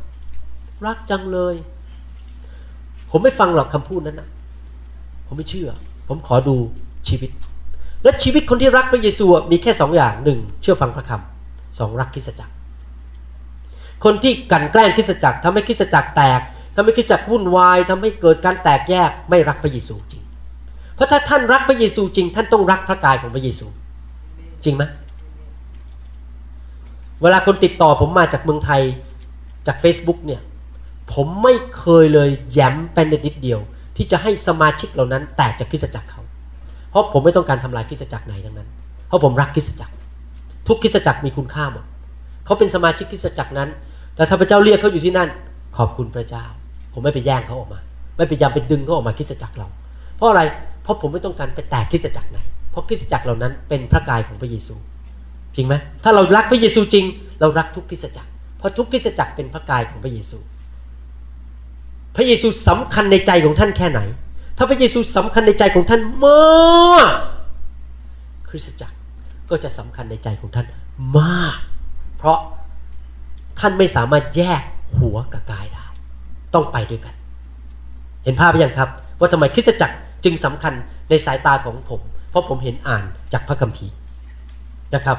[0.86, 1.54] รักจังเลย
[3.10, 4.28] ผมไม่ฟังหรอกคำพูดนั้นนะ
[5.26, 5.68] ผมไม่เชื่อ
[6.08, 6.56] ผมขอดู
[7.08, 7.30] ชีวิต
[8.02, 12.52] และชีวิตคนที่รักพระเยซูมีแค่สองอย่างหนึ่งเชื่อฟังพระคำสองรักคริสจักร
[14.04, 16.40] คนที่กันแกล้งคริสจักรทำให้คริสจักรแตก
[16.74, 20.22] ทำให้คริสจักรวุ่นวายทำให้เกิดการแตกแยกไม่รักพระเยซูจริง
[20.94, 23.66] เพราะถ้าท่านรักพระเยซูจริง ท่านต้องรักพระกายของพระเยซู
[24.64, 24.84] จริงไหม
[27.22, 28.82] เวลาคนติดต่อผมมาจากเมืองไทย
[29.66, 30.40] จาก Facebook เนี่ย
[31.12, 33.60] ผมไม่เคยเลยแย้มเป็นนิดเดียว
[33.96, 36.22] ที่จะให้สมาชิกเหล่านั้นแตกจากคริสจักรเขา
[36.90, 38.68] เพราะผมไม่ต้องการทำลายคริสจักรไหนทั้งนั้น
[39.08, 39.94] เพราะผมรักคริสจักร
[40.68, 41.84] ทุกคริสจักรมีคุณค่าหมด
[42.44, 43.68] เขาเป็นสมาชิกคริสจักรนั้น
[44.16, 45.28] แต่ถ้าพระเจ้าเรียกเขาอยู่ที่นั่น
[45.76, 46.44] ขอบคุณพระเจ้า
[46.92, 47.80] ผมไม่ไปแย่งเขาออกมา
[48.16, 49.68] ไม่พยายามไปดึงเขาออกมาคิสจักรเรา
[50.16, 50.42] เพราะอะไร
[50.82, 52.38] เพราะผมไม่ต้องการไปแตกคิสจักรไหน
[52.70, 54.74] เพราะคิสจักรเหล่านั้นเป็นพระกายของพระเยซู
[55.56, 57.04] จริงไหมถ้าเรารักพระเยซูจริง
[57.40, 60.38] เรารักทุกคิสจักร เพราะทุกคิสจักรเป็นพระกายของพระเยซู
[62.16, 64.00] พระเยซูสำคัญในใจของท่านแค่ไหน
[64.56, 67.12] ถ้าพระเยซูสำคัญในใจของท่านมาก
[68.48, 68.96] คริสตจักร
[69.50, 70.66] ก็จะสำคัญในใจของท่าน
[71.18, 71.58] มาก
[72.18, 72.38] เพราะ
[73.60, 74.62] ท่านไม่สามารถแยก
[74.98, 75.84] หัวกับกายได้
[76.54, 77.14] ต้องไปด้วยกัน
[78.24, 78.88] เห็นภาพไหมยังครับ
[79.18, 80.74] ว่าทำไมคริสตจักรจึงสำคัญ
[81.10, 82.00] ในสายตาของผม
[82.30, 83.94] เพราะผมเห็นอ่านจากพระคัมภีร์
[84.94, 85.18] นะครับ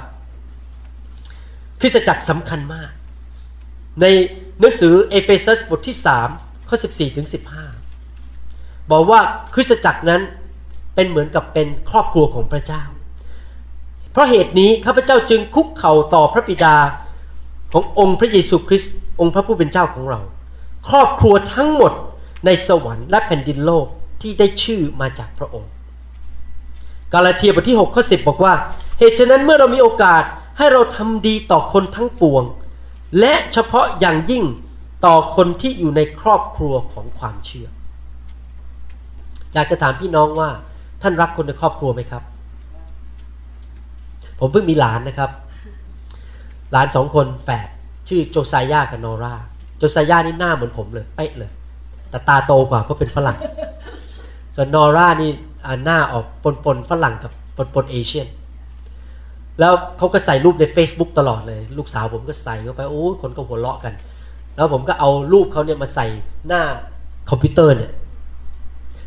[1.79, 2.91] คริสตจักรสำคัญมาก
[4.01, 4.05] ใน
[4.59, 6.29] หนังสือเอเฟซัสบทที่สาม
[6.67, 7.27] ข้อ14ถึง
[8.03, 9.19] 15บอกว่า
[9.53, 10.21] คริสตจักรนั้น
[10.95, 12.83] เป็นเหมือนกับเป็นครอบครัวของพระเจ้า
[14.11, 16.75] เพราะเหตุนี้ข้าพเจ้าจึงคุกเข่าต่อพระบิดา
[17.77, 20.19] ขององค์พระเยซูคริสต์องค์พระผู้เป็นเจ้าของเรา
[20.89, 21.93] ครอบครัวทั้งหมด
[22.45, 23.85] ในสวรรค์และแผ่นดินโลก
[24.21, 25.71] ที่ได้ชื่อมาจากพระองค์
[27.13, 28.53] กาลาเทียบทที่6ข้อ10บอกว่า
[28.99, 30.23] เหตุฉะนั้นเมื่อเรามีโอกาส
[30.57, 32.43] ให้เราทำดีต่อคนทั้งปวง
[33.19, 34.43] และเฉพาะอย่างยิ่ง
[35.05, 37.67] ต่อคนที่อยู่ในครอบครัวของความเชื่อ
[39.53, 40.49] อยากจะถามพี่น้องว่า
[41.01, 42.23] ท่านรักคนในครอบครัวไหมครับ
[44.39, 45.31] ผมเพิ่งมีหลานนะครับ
[46.75, 47.67] หลานสองคนแฝด
[48.07, 49.35] ชื่อโจไซยากับโนรา
[49.77, 51.51] โจไซย่านี่หน้าเหมือนผมเลยเป๊ะเลย
[52.09, 53.37] แต่ตาโตกว่าเพราะเป็นฝรั่ง
[54.55, 55.31] ส่วนโนร่านี่
[55.85, 58.27] หน้าออกปนปนฝรั่งกับปนปนเอเชียน
[59.59, 63.93] แล้วเขาก็ใส่รูปใน Facebook ตลอดเลย ลูกสาวผมก็ใส่เข้าไปโอ้คนก็หัวเราะกัน
[64.55, 66.05] แล้วผมก็เอารูปเขาเนี่ยมาใส่
[66.47, 66.61] หน้า
[67.29, 67.91] คอมพิวเตอร์เนี่ย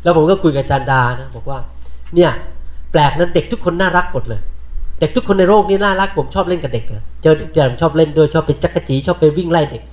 [0.03, 1.59] แล้วผมก็คุยกับจารย์ดานะบอกว่า
[2.15, 2.31] เนี่ย
[2.91, 4.41] แปลกนั้นเด็กทุกคนน่ารักหมดเลย
[4.99, 9.83] เด็กทุกคนในโลกนี้น่ารักผมชอบเล่นกับเด็กนะเจอเด็กผมชอบเล่นด้วยชอบเป็นจักรจีชอบไปวิ่งไล่เด็ก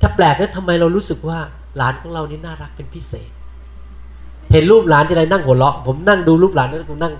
[0.00, 1.38] ถ้าแปลกนั้นทำไมเรารู้สึกว่า
[1.76, 3.30] หลานของเรานี่น่ารักเป็นพิเศษ
[4.52, 7.12] เห็นรูปหลานที่ไรนั่งหัวเราะ ผมนั่งดูรูปหลานแล้วผมนั่ง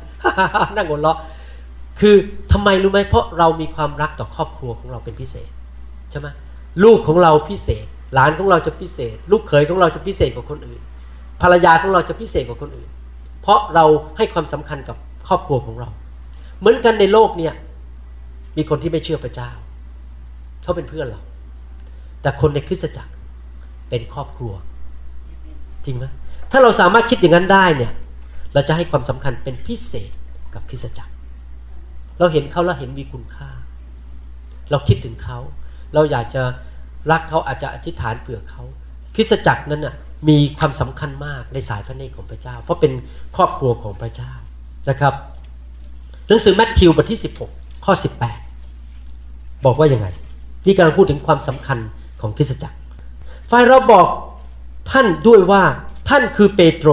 [0.77, 1.19] นั่งหัวเราะ
[2.01, 2.15] คือ
[2.53, 5.49] ทำไมรู้ไหมเพราะเรามีความรักต่อครอบครัวของเราเป็นพิเศษ
[6.11, 6.29] ใช่ไหม
[6.85, 10.81] ลูกของเราพิเศษ หลานของเราจะพิเศษ ลูกเขยของเราจะพิเศษกว่าคนอื่น
[11.43, 12.89] ภรรยาของเราจะพิเศษกว่าคนอื่น
[13.43, 13.85] เพราะเรา
[14.17, 14.97] ให้ความสำคัญกับ
[15.29, 15.89] ครอบครัวของเรา
[16.65, 17.55] เหมือนกันในโลกเนี่ย
[18.57, 19.51] มีคนที่ไม่เชื่อพระเจ้า
[20.63, 21.21] เขาเป็นเพื่อนเรา
[22.23, 23.13] แต่คนในคริสตจักร
[23.89, 24.53] เป็นครอบครัว
[25.85, 26.05] จริงไหม
[26.51, 27.93] ถ้าเราสามารถคิดอย่างนั้นได้เนี่ย
[28.55, 30.11] เราจะให้ความสำคัญเป็นพิเศษ
[30.55, 31.13] กับคริสตจักร
[32.19, 33.51] เราเห็นเขาแล้วเห็นมีคุณค่า
[34.71, 35.39] เราคิดถึงเขา
[35.95, 36.43] เราอยากจะ
[37.11, 38.63] รักเขาอาจจะอธิษฐานเผื่อเขา
[39.15, 39.95] คริสตจักรนั้นน่ะ
[40.29, 42.93] มีความสำคัญมากในสายพระเนตรของพระเจ้า เพราะเป็น
[43.37, 44.33] ครอบครัวของพระเจ้า
[44.89, 45.15] นะครับ
[46.29, 47.21] หนังสือแมทธิวบทที่
[47.51, 47.93] 16 ข้อ
[48.79, 50.07] 18 บอกว่ายังไง
[50.67, 51.79] นี่กำลังพูดถึงความสำคัญ
[52.21, 52.77] ของคริสตจักร
[53.51, 54.07] ฝ่ายเราบอก
[54.91, 55.63] ท่านด้วยว่า
[56.09, 56.91] ท่านคือเปโตร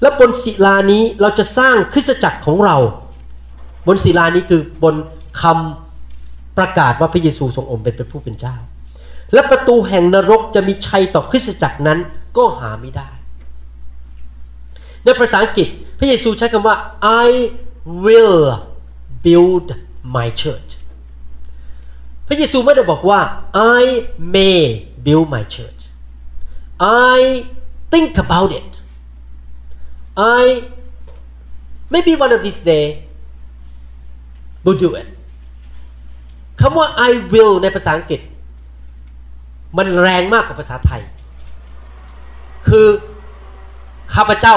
[0.00, 2.76] และบนศิลานี้เราจะสร้างคริสตจักรของเรา
[3.86, 4.94] บนศิลานี้คือบน
[5.40, 8.56] คำประกาศว่าพระเยซูทรงองค์เป็นผู้เป็นเจ้า
[9.32, 11.98] และประตูแห่งนรกจะมีชัยต่อคริสตจักรนั้น
[12.36, 13.08] ก็หาไม่ได้
[15.04, 16.76] ในภาษาอังกฤษพระเยซูใช้คำว่า
[17.26, 17.30] I
[17.86, 18.40] will
[19.24, 19.68] build
[20.16, 20.70] my church
[22.26, 23.20] พระเยซูไม่ได้บอกว่า
[23.78, 23.82] I
[24.34, 24.60] may
[25.06, 25.80] build my church
[27.12, 27.18] I
[27.92, 28.72] think about it
[30.40, 30.42] I
[31.92, 32.86] maybe one of these day
[34.64, 35.08] will do it
[36.60, 38.20] คำว่า I will ในภาษาอังกฤษ
[39.76, 41.02] มันแรงมากกว่าภาษาไทย
[42.68, 42.86] คือ
[44.14, 44.54] ข้าพเจ้า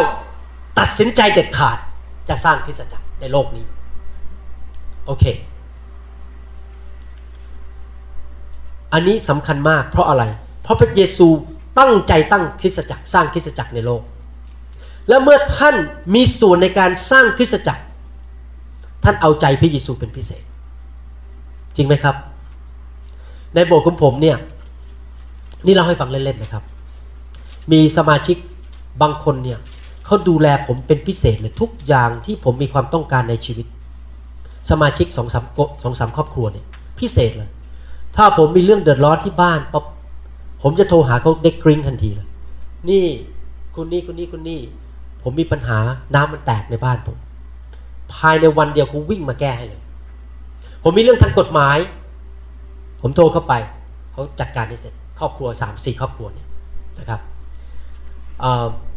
[0.80, 1.78] ตัดสินใจเด็ดขาด
[2.30, 3.66] จะสร้างคริสตจักร ในโลกนี้
[5.06, 5.26] โอเค
[8.94, 10.24] อันนี้สำคัญมากเพราะอะไร
[10.62, 11.28] เพราะพระเยซู
[11.80, 14.02] ตั้งใจตั้งคริสตจักรสร้างคริสตจักรในโลก
[15.08, 15.76] และเมื่อท่าน
[16.16, 17.84] มีส่วนในการสร้างคริสตจักร
[19.04, 20.44] ท่านเอาใจพระเยซูเป็นพิเศษ
[21.76, 22.16] จริงไหมครับ
[23.56, 24.38] ในโบสถ์ของผมเนี่ย
[25.66, 26.64] นี่เราให้ฟังเล่นๆนะครับ
[27.72, 28.38] มีสมาชิก
[29.02, 29.60] บางคนเนี่ย
[30.10, 33.68] เขาดูแลผมเป็นพิเศษเลยทุกอย่างที่ผมมีความต้องการในชีวิต
[34.70, 35.46] สมาชิกสองสาม
[35.84, 36.66] สองสามครอบครัวเนี่ย
[37.00, 37.50] พิเศษเลย
[38.16, 39.86] ถ้าผมมีเรื่องเดือดร้อนที่บ้านป๊บ
[40.62, 42.28] ผมจะโทรหาเขาเด็กกริ้งทันทีเลย
[42.90, 43.06] นี่
[43.76, 44.60] คุณนี่คุณนี่คุณนี่
[45.24, 45.78] ผมมีปัญหา
[46.16, 47.18] น้ำมันแตกในบ้านผม
[48.14, 49.82] ภายในวันเดียวเขาวิ่งมาแก้ให้เลย
[50.84, 51.78] ผมมีเรื่องทางกฎหมาย
[53.02, 53.54] ผมโทรเข้าไป
[54.14, 56.48] เขาจัดการให้เสร็จ ครอบครัวสามสี่ครอบครัวเนี่ย
[57.00, 57.20] นะครับ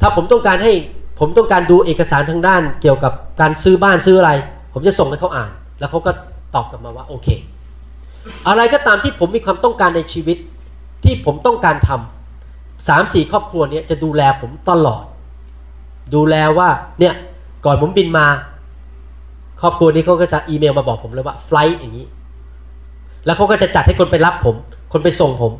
[0.00, 0.72] ถ้าผมต้องการให้
[1.20, 4.32] ผมต้องการดูเอกสารทางด้านเกี่ยวกับการซื้อบ้านซื้ออะไร
[4.72, 6.10] ผมจะส่งให้เขาอ่าน แล้วเขาก็
[6.54, 7.28] ตอบกลับมาว่าโอเค
[8.48, 10.36] อะไรก็ตามที่ผมมีความต้องการในชีวิต
[11.04, 15.04] ที่ผมต้องการทำสามสี่ครอบครัวนี้จะดูแลผมตลอด
[16.14, 16.68] ดูแลว่า
[17.00, 17.14] เนี่ย
[17.64, 18.26] ก่อนผมบินมา
[19.60, 22.06] ครอบครัวนี้เขาก็จะอีเมลมาบอกผมเลยว่าไฟล์อย่างนี้
[23.24, 24.56] แล้วเขาก็จะจัดให้คนไปรับผม
[24.92, 25.52] คนไปส่งผม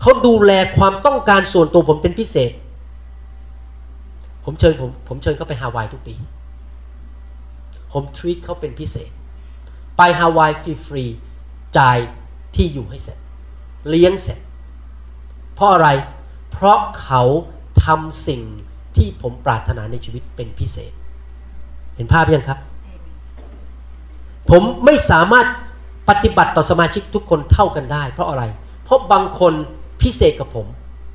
[0.00, 2.50] เขาดูแลความต้องการส่วนตัวผมเป็นพิเศษ
[4.44, 6.14] ผมเชิญผมผมเชิญเขาไปฮาวายทุกปี
[7.92, 9.10] ผมทรีตเขาเป็นพิเศษ
[9.96, 10.52] ไปฮาวาย
[10.86, 11.98] ฟรีๆจ่าย
[12.54, 13.18] ที่อยู่ให้เสร็จ
[13.88, 14.38] เลี้ยงเสร็จ
[15.54, 15.88] เพราะอะไร
[16.50, 17.22] เพราะเขา
[17.84, 18.42] ทำสิ่ง
[18.96, 20.92] ที่ผมปรารถนาในชีวิตเป็นพิเศษ
[21.96, 22.58] เห็นภาพยังครับ
[24.50, 25.46] ผมไม่สามารถ
[26.08, 28.42] ปฏิบัติต่อสมาชิกทุกคนเท่ากันได้ เพราะอะไร
[28.84, 29.52] เพราะบางคน
[30.02, 30.66] พิเศษกับผม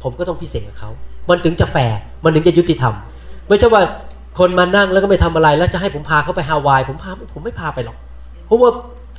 [0.03, 0.89] ผมก็ต้องพิเศษกับเขา
[1.30, 2.93] มันถึงจะแฟร์ มันถึงจะยุติธรรม
[3.47, 3.81] ไม่ใช่ว่า
[4.39, 7.97] คนมานั่งแล้วก็ไม่ทำอะไร แล้วจะให้ผมพาเขาไปฮาวาย ผมพาผมไม่พาไปหรอก
[8.45, 8.69] เพราะว่า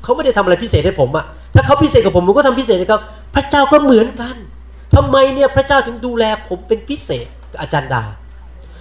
[0.02, 1.24] เขาไม่ได้ทำอะไรพิเศษให้ผมอะ
[1.54, 3.00] ถ้าเขาพิเศษกับผมผมก็ทำพิเศษให้เขา
[3.34, 4.36] พระเจ้าก็เหมือนกัน
[4.94, 7.26] ทำไมเนี่ยพระเจ้าถึงดูแล ผมเป็นพิเศษ
[7.60, 8.02] อาจารย์ดา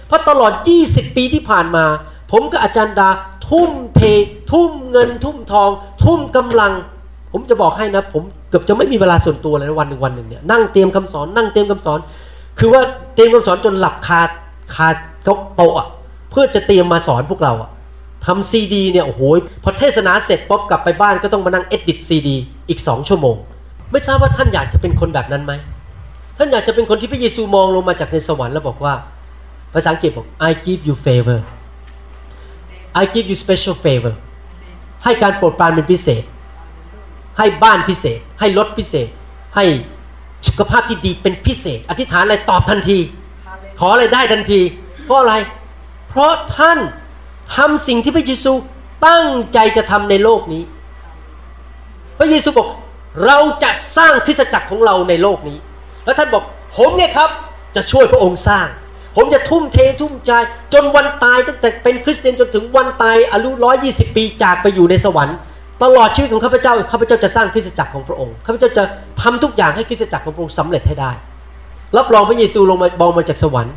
[0.06, 0.52] เพราะตลอด
[0.84, 1.84] 20 ปีที่ผ่านมา
[2.32, 3.08] ผมกับอาจารย์ดา
[3.48, 4.00] ทุ่มเท
[4.52, 5.70] ทุ่มเงิน ทุ่มทอง
[6.04, 6.72] ทุ่มกำลัง
[7.32, 11.98] ผมจะบอกให้นะ ผมเกือบจะไม่มีเวลาส่วนตัวเลยวันหนึ่งวันหนึ่งเนี่ยนั่งเตรียมคำสอนนั่งเตรียมคำสอน
[12.58, 12.82] คือว่า
[13.14, 14.20] เตรียมคำสอนจนหลับคา
[14.74, 14.88] คา
[15.24, 15.86] โต๊ะ
[16.30, 17.52] เพื่อจะเตรียมมาสอนพวกเรา
[18.26, 19.20] ทำซีดีเนี่ยโอ้โห
[19.62, 22.36] พอเทศนาเสร็จป๊บกลับไปบ้านก็ต้องมานั่งเอดิตซีดี
[22.68, 23.36] อีกสองชั่วโมง
[23.90, 25.52] ไม่ทราบว่าท่านอยากจะเป็นคนแบบนั้นไหม
[26.38, 28.94] ท่านอยากจะเป็นคนที่พระเยซูมองลงมาจากในสวรรค์แล้วบอกว่า
[29.72, 31.38] ภาษาอังกฤษบอก I give you favor
[33.00, 34.14] I give you special favor
[35.04, 36.22] ให้การโปรดปรานเป็นพิเศษ
[37.38, 39.08] ให้บ้านพิเศษ ให้รถพิเศษ
[39.56, 39.64] ให้
[40.46, 42.98] สุขภาพที่ดีเป็นพิเศษ อธิษฐานอะไรตอบทันที
[43.78, 44.60] ขออะไรได้ทันที
[45.04, 45.34] เพราะอะไร
[46.10, 46.78] เพราะท่าน
[47.56, 48.52] ทำสิ่งที่พระเยซู
[49.06, 50.62] ตั้งใจจะทำในโลกนี้
[52.18, 52.68] พระเยซูบอก
[53.26, 55.58] เราจะสร้างคริสตจักรของเราในโลกนี้
[56.04, 56.44] แล้วท่านบอก
[56.76, 57.30] ผมเนี่ยครับ
[57.76, 58.66] จะช่วยพระองค์สร้าง
[59.16, 60.32] ผมจะทุ่มเททุ่มใจ
[60.72, 65.36] จนวันตายตั้งแต่เป็นคริสเตียนจนถึงวันตายอายุร้อยี่สิบปีจากไปอยู่ในสวรรค์
[65.82, 68.84] ตลอดชีวิตของข้าพเจ้าข้าพเจ้าจะสร้างคริสตจักรของพระองค์ข้าพเจ้าจะ
[69.22, 71.12] ทำทุกอย่างให้คริสตจักรของพระองค์สำเร็จให้ได้
[71.96, 73.74] รับรองพระเยซูลงมาบองมาจากสวรรค์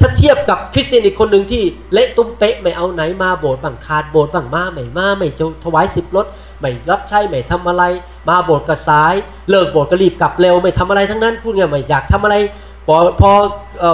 [0.00, 6.26] ถ้าเทียบกับคริสเตียนอีกคนหนึ่งที่เละตุ้มเป๊ะไม่เอาไหนมาโบสถ์บังขาดโบสถ์บังมาไม่มาไม่จะถวายสิบรถ
[6.60, 7.82] ไม่รับใช้ไม่ทำอะไร
[8.28, 9.14] มาโบสถ์ก็สาย
[9.50, 12.36] เลิกโบสถ์ก็รีบกลับเร็วไม่ทำอะไรทั้งนั้นพูดไงไม่อยากทำอะไร
[12.86, 13.30] พอพอ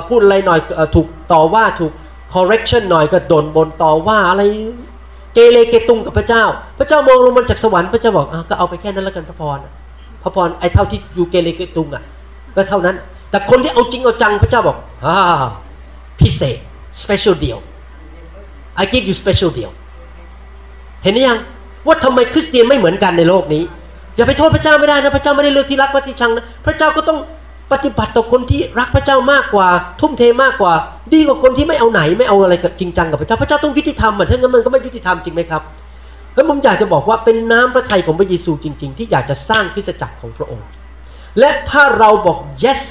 [0.08, 0.61] พูดอะไรหน่อย
[0.94, 1.92] ถูกต่อว่าถูก
[2.34, 4.42] correction หน่อยก็โดนบนต่อว่าอะไร
[5.34, 6.44] เกเรเกตุงกับพระเจ้า
[6.78, 9.58] พระเจ้ามองลงมาจากสวรรค์พระเจ้าบอกอก็เอาไปแค่นั้นแล้วกันพระพร
[10.22, 12.02] พระพรไอ้เท่าที่อยู่เกเรเกตุงอะ
[12.56, 12.96] ก็เท่านั้น
[13.30, 14.76] แต่คนที่เอาจริงเอาจังพระเจ้าบอก
[15.06, 15.16] อ่า
[16.20, 16.58] พิเศษ
[17.02, 17.58] special deal
[18.80, 19.72] I give you special deal
[21.02, 21.38] เห็นหรือยัง
[21.86, 23.62] ว่าทำไมคริสเตียนไม่เหมือนกันในโลกนี้
[24.16, 27.18] อย่าไปโทษพระเจ้าไม่ได้นะพระเจ้าไม่ได้เลือกที่รักว่าที่ชังนะพระเจ้าก็ต้อง
[27.72, 29.68] ปฏิบัติต่อคนที่รักพระเจ้ามากกว่า
[30.00, 30.72] ทุ่มเทมากกว่า
[31.12, 35.62] ดีกว่าคนที่ไม่เอาไหนไม่เอาอะไรจริงจังกับพระเจ้าพระเจ้าต้องยุติธรรมอะถ้างั้นมันก็ไม่ยุติธรรมจริงไหมครับ
[36.34, 40.66] แล้วผมอยากจะบอกว่าเป็นน้ำพระทัยของพระเยซูจริง ๆ ที่อยากจะสร้างคริสจักรของพระองค์
[41.38, 42.82] และถ้าเราบอก yes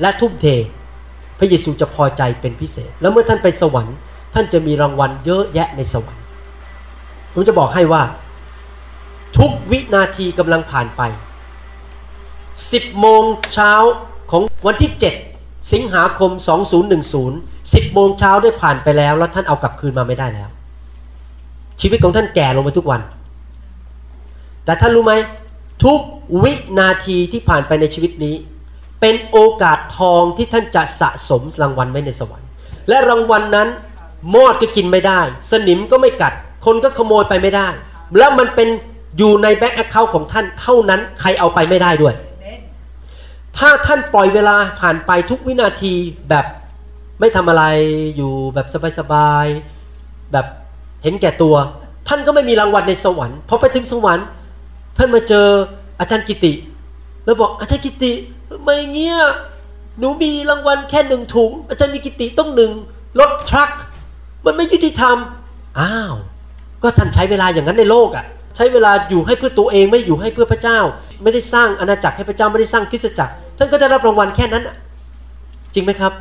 [0.00, 0.46] และทุ่มเท
[1.38, 3.96] พระเยซูจะพอใจเป็นพิเศษ แล้วเมื่อท่านไปสวรรค์
[4.34, 6.22] ท่านจะมีรางวัลเยอะแยะในสวรรค์
[7.32, 8.02] ผมจะบอกให้ว่า
[9.38, 11.02] ทุกวินาทีกำลังผ่านไป
[12.20, 13.22] 10 โมง
[13.54, 13.72] เช้า
[14.30, 14.92] ของวันที่
[15.32, 16.30] 7 สิงหาคม
[17.12, 20.48] 2010 10 โมงเช้าได้ผ่านไปแล้ว แล้วท่านเอากลับคืนมาไม่ได้แล้ว
[21.80, 23.00] ชีวิตของท่านแก่ลงไปทุกวัน
[24.64, 25.14] แต่ท่านรู้ไหม
[25.84, 26.00] ทุก
[26.42, 28.34] วินาทีที่ผ่านไปในชีวิตนี้
[29.00, 32.48] เป็นโอกาสทองที่ท่านจะสะสมรางวัลไว้ในสวรรค์
[32.88, 33.68] และรางวัลนั้น
[34.34, 35.20] มอดก็กินไม่ได้
[35.50, 36.32] สนิมก็ไม่กัด
[36.64, 37.68] คนก็ขโมยไปไม่ได้
[38.18, 38.68] แล้วมันเป็น
[39.18, 42.14] อยู่ใน bank account ของท่านเท่านั้นใครเอาไปไม่ได้ด้วย
[43.58, 45.94] ถ้าท่านปล่อยเวลาผ่านไปทุกวินาที
[46.28, 46.46] แบบ
[47.20, 47.64] ไม่ทำอะไร
[48.16, 48.66] อยู่แบบ
[48.98, 50.46] สบายๆแบบ
[51.02, 51.54] เห็นแก่ตัว
[52.08, 54.26] ท่านก็ไม่มีรางวัลในสวรรค์พอไปถึงสวรรค์
[54.98, 55.46] ท่านมาเจอ
[56.00, 56.52] อาจารย์กิติ
[57.24, 58.12] แล้วบอกอาจารย์กิติ
[58.64, 59.18] ไม่เงี้ย
[59.98, 62.72] หนูมีรางวัลแค่หนึ่งถุง อาจารย์มีกิติต้องหนึ่ง
[63.20, 63.70] รถทรัค
[64.44, 65.16] มันไม่ยุติธรรม
[65.80, 66.14] อ้าว
[66.82, 68.26] ก็ท่านใช้เวลาอย่างนั้นในโลกอะ่ะ
[68.56, 70.78] ใช้เวลาอยู่ให้เพื่อตัวเองไม่อยู่ให้เพื่อพระเจ้า
[71.22, 74.64] ไม่ได้สร้างอาณาจักรให้พระเจ้าไม่ได้สร้างคริสตจักร ท่านก็ได้รับรางวัลแค่นั้น
[75.74, 76.12] จริงไหมครับ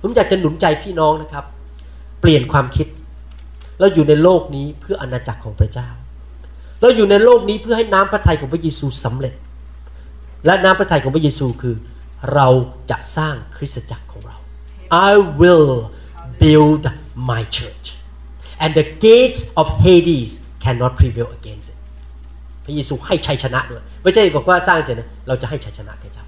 [0.00, 1.44] ผมอยากจะหนุนใจพี่น้องนะครับ
[2.20, 2.86] เปลี่ยนความคิด
[3.80, 5.88] เราอยู่ในโลกนี้เพื่ออาณาจักรของพระเจ้า
[6.80, 9.34] เราอยู่ในโลกนี้เพื่อให้น้ำพระทัยของพระเยซูสำเร็จ
[10.46, 11.76] และน้ำพระทัยของพระเยซูคือ
[12.34, 12.48] เรา
[12.90, 14.36] จะสร้างคริสตจักรของเรา
[15.08, 15.72] I will
[16.42, 16.82] build
[17.30, 17.86] my church
[18.62, 20.32] and the gates of Hades
[20.64, 21.78] cannot prevail against it
[22.64, 26.24] พระเยซูให้ชัยชนะด้วยไม่ใช่บอกว่าสร้างเฉยนะเราจะให้ชัยชนะแก่เจ้า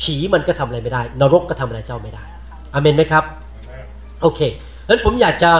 [0.00, 2.24] ผีมันก็ทำอะไรไม่ได้ นรกก็ทำอะไรเจ้าไม่ได้
[2.72, 3.24] อเมนไหมครับ
[4.22, 4.40] โอเค
[4.88, 5.50] งั้นผมอยากจะ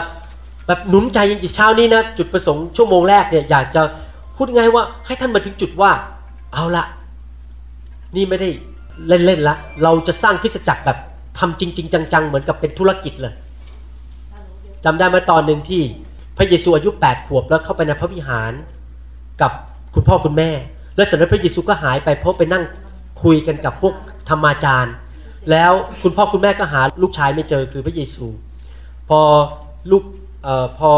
[0.66, 1.18] แบบหนุนใจ
[1.56, 3.82] เช้านี้นะจุดประสงค์ชั่วโมงแรกเนี่ยอยากจะ
[4.36, 5.90] พูดง่ายว่าให้ท่านมาถึงจุดว่า
[6.52, 6.84] เอาละ
[8.16, 8.48] นี่ไม่ได้
[9.08, 10.98] เล่นๆละ เราจะสร้างคริสจักรแบบ
[11.38, 13.34] ทำจริง ๆ จัง ๆ เหมือนกับเป็นธุรกิจเลย
[14.84, 15.82] จำได้มาตอนหนึ่งที่
[16.36, 18.52] พระเยซูอายุแปดขวบแล้วเข้าไปในพระวิหาร
[19.40, 19.52] กับ
[19.94, 20.50] คุณพ่อคุณแม่
[20.96, 22.64] แล้วเสร็จแล้วพระเยซูก็หายไปเพราะไปนั่ง
[23.22, 23.94] คุยกันกับพวก
[24.28, 24.94] ธรรมาจารย์
[25.50, 28.26] แล้วคุณพ่อคุณแม่ก็หาลูกชายไม่เจอคือพระเยซู
[29.08, 29.20] พอ
[29.90, 30.04] ลูก
[30.46, 30.90] ออพอ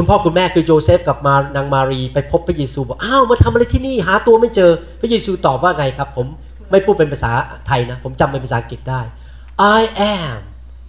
[0.00, 4.70] คุณพ่อคุณแม่คือโจเซฟกับมานางมารีไปพบพระเยซูบอกอ้าวมาทำอะไรที่นี่หาตัวไม่เจอ
[5.00, 6.26] พระเยซูตอบว่าไงครับ ผม
[6.70, 7.32] ไม่พูดเป็นภาษา
[7.66, 9.00] ไทยนะ ผมจำเป็นภาษาอังกฤษได้
[9.78, 9.80] I
[10.18, 10.38] am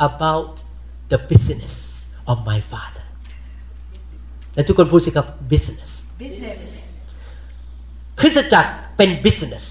[0.09, 0.51] about
[1.11, 1.75] the business
[2.31, 3.05] of my father
[4.53, 5.91] และทุกคนพูดสิครับ business
[8.19, 9.65] คริสตจักรเป็น business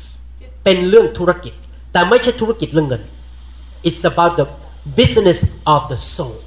[0.64, 1.54] เป็นเรื่องธุรกิจ
[1.92, 3.02] แต่ไม่ใช่ธุรกิจเรื่องเงิน
[3.88, 4.46] it's about the
[4.98, 5.40] business
[5.74, 6.38] of the soul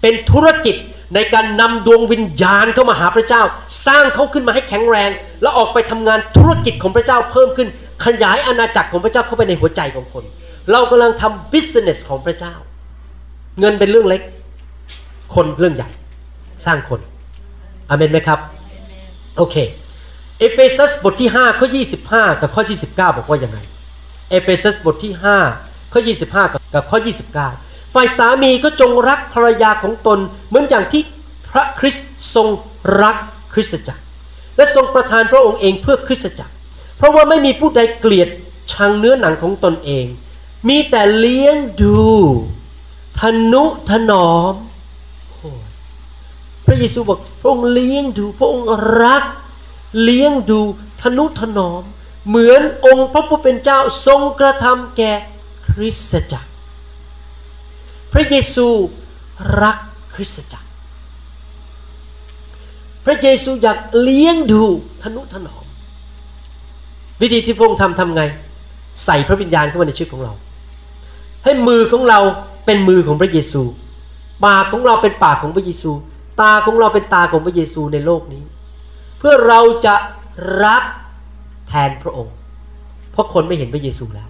[0.00, 0.76] เป็นธุรกิจ
[1.14, 3.42] ในการนำดวงวิญญาณเข้ามาหาพระเจ้า
[3.86, 5.10] สร้างเขาขึ้นมาให้แข็งแรง
[5.42, 7.68] แล้วออกไปทำงานธุรกิจของพระเจ้าเพิ่มขึ้น
[8.04, 10.24] ขยายอาณาจักรของพระเจ้าเข้าไปในหัวใจของคน
[10.72, 12.54] เรากำลังทำ business ของพระเจ้า
[13.60, 14.22] เงินเป็นเรื่องเล็ก
[15.34, 15.90] คนเรื่องใหญ่
[16.66, 17.00] สร้างคน
[17.88, 18.38] อเมนไหมครับ
[19.36, 19.56] โอเค
[20.38, 21.68] เอเฟซัสบทที่5ข้อ
[22.04, 23.58] 25 กับข้อ 29 บอกว่าอย่างไร
[24.30, 25.12] เอเฟซัสบทที่
[25.52, 26.98] 5ข้อ25 กับกับข้อ
[27.38, 27.63] 29
[27.94, 30.18] ฝ่ายสามีก็จงรักภรรยาของตน
[30.48, 31.02] เหมือนอย่างที่
[31.50, 32.48] พระคริสต์ทรง
[33.02, 33.16] รัก
[33.52, 34.02] คริสตจักร
[34.56, 36.52] และทรงประทานพระองค์เองเพื่อคริสตจักร
[36.96, 38.28] เพราะว่าไม่มีผู้ใดเกลียด
[38.72, 40.06] ชังเนื้อหนังของตนเอง
[40.68, 42.04] มีแต่เลี้ยงดู
[43.20, 43.22] ท
[43.52, 44.54] นุถนอม
[46.66, 48.66] พระเยซูบอกพระองค์เลี้ยงดูพระองค์
[49.02, 49.24] รัก
[50.02, 50.60] เลี้ยงดู
[51.02, 51.82] ทนุถนอม
[52.28, 55.12] เหมือนองค์พระผู้เป็นเจ้าทรงกระทำแก่
[55.68, 56.50] คริสตจักร
[58.14, 58.66] พระเยซู
[59.62, 59.76] รัก
[60.14, 60.68] คริสตจักร
[63.04, 64.62] พระเยซูอยากเลี้ยงดู
[65.02, 65.64] ทนุถนอม
[67.20, 68.22] วิธีที่พระองค์ทำทำไง
[69.04, 70.32] ใส่พระวิญญาณเข้ามาในชีวิตของเรา
[71.44, 72.20] ให้มือของเรา
[72.66, 73.62] เป็นมือของพระเยซู
[74.44, 75.90] ปากของเราเป็นปากของพระเยซู
[76.40, 78.42] ตาของเราเป็นตาของพระเยซูในโลกนี้
[79.18, 79.94] เพื่อเราจะ
[80.64, 80.82] รัก
[81.68, 82.34] แทนพระองค์
[83.12, 84.28] เพราะคนไม่เห็นพระเยซูแล้ว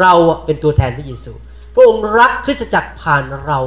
[0.00, 0.12] เรา
[0.44, 1.32] เป็นตัวแทนพระเยซู
[1.74, 3.60] พระองค์รักคริสตจักรผ่านเรา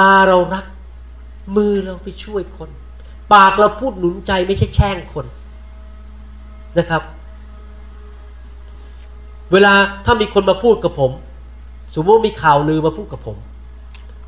[0.00, 0.64] ตาเรารัก
[1.56, 2.70] มือเราไปช่วยคน
[3.32, 5.26] ปากเราพูดหนุนใจไม่ใช่แช่งคน
[6.78, 7.02] นะครับ
[9.52, 9.74] เวลา
[10.04, 11.12] ถ้ามีคนมาพูดกับผม
[11.94, 13.36] สมมติมีข่าวลือมาพูดกับผม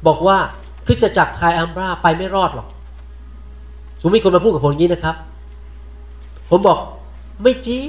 [0.07, 0.39] บอกว่า
[0.87, 2.69] คริสตจักรไทยอัมบราไปไม่รอดหรอก
[4.01, 5.17] สมมติมีคนมาพูดกับผมอย่างนี้นะครับ
[6.51, 6.79] ผมบอก
[7.43, 7.89] ไม่จริง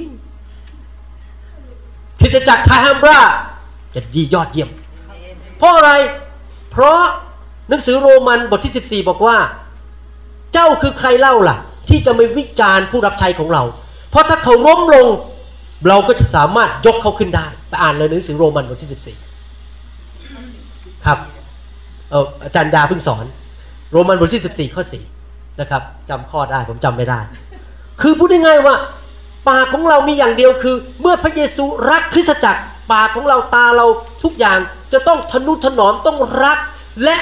[2.20, 3.18] คริสตจักรไทยอัมบรา
[3.94, 4.70] จะดียอดเยี่ยม
[5.58, 5.90] เพราะอะไร
[6.70, 6.98] เพราะ
[7.68, 9.36] หนังสือโรมันบทที่ 14 บอกว่า
[10.52, 11.56] เจ้าคือใครเล่าล่ะ
[11.88, 13.62] ที่จะไม่วิจารณ์ผู้รับใช้ของเรา
[14.10, 15.06] เพราะถ้าเขาล้มลง
[15.88, 21.18] เราก็จะสามารถยกเขาขึ้นได้ไปอ่านเลยหนังสือโรมันบทที่ 14 ครับ
[22.44, 23.24] อาจารย์ดาเพิ่งสอน
[23.92, 25.04] โรมันบทที่สิบสี่ข้อสี่
[25.60, 27.20] นะครับจำข้อได้ผมจำไม่ได้
[28.00, 28.74] คือพูดง่ายๆว่า
[29.48, 32.62] ปากของเรามีอย่างเดียวคือ เมื่อพระเยซูรักคริสตจักร
[32.92, 33.86] ปากของเราตาเรา
[34.24, 34.58] ทุกอย่าง
[34.92, 36.58] จะต้องทนุถนอมต้องรัก
[37.04, 37.16] และ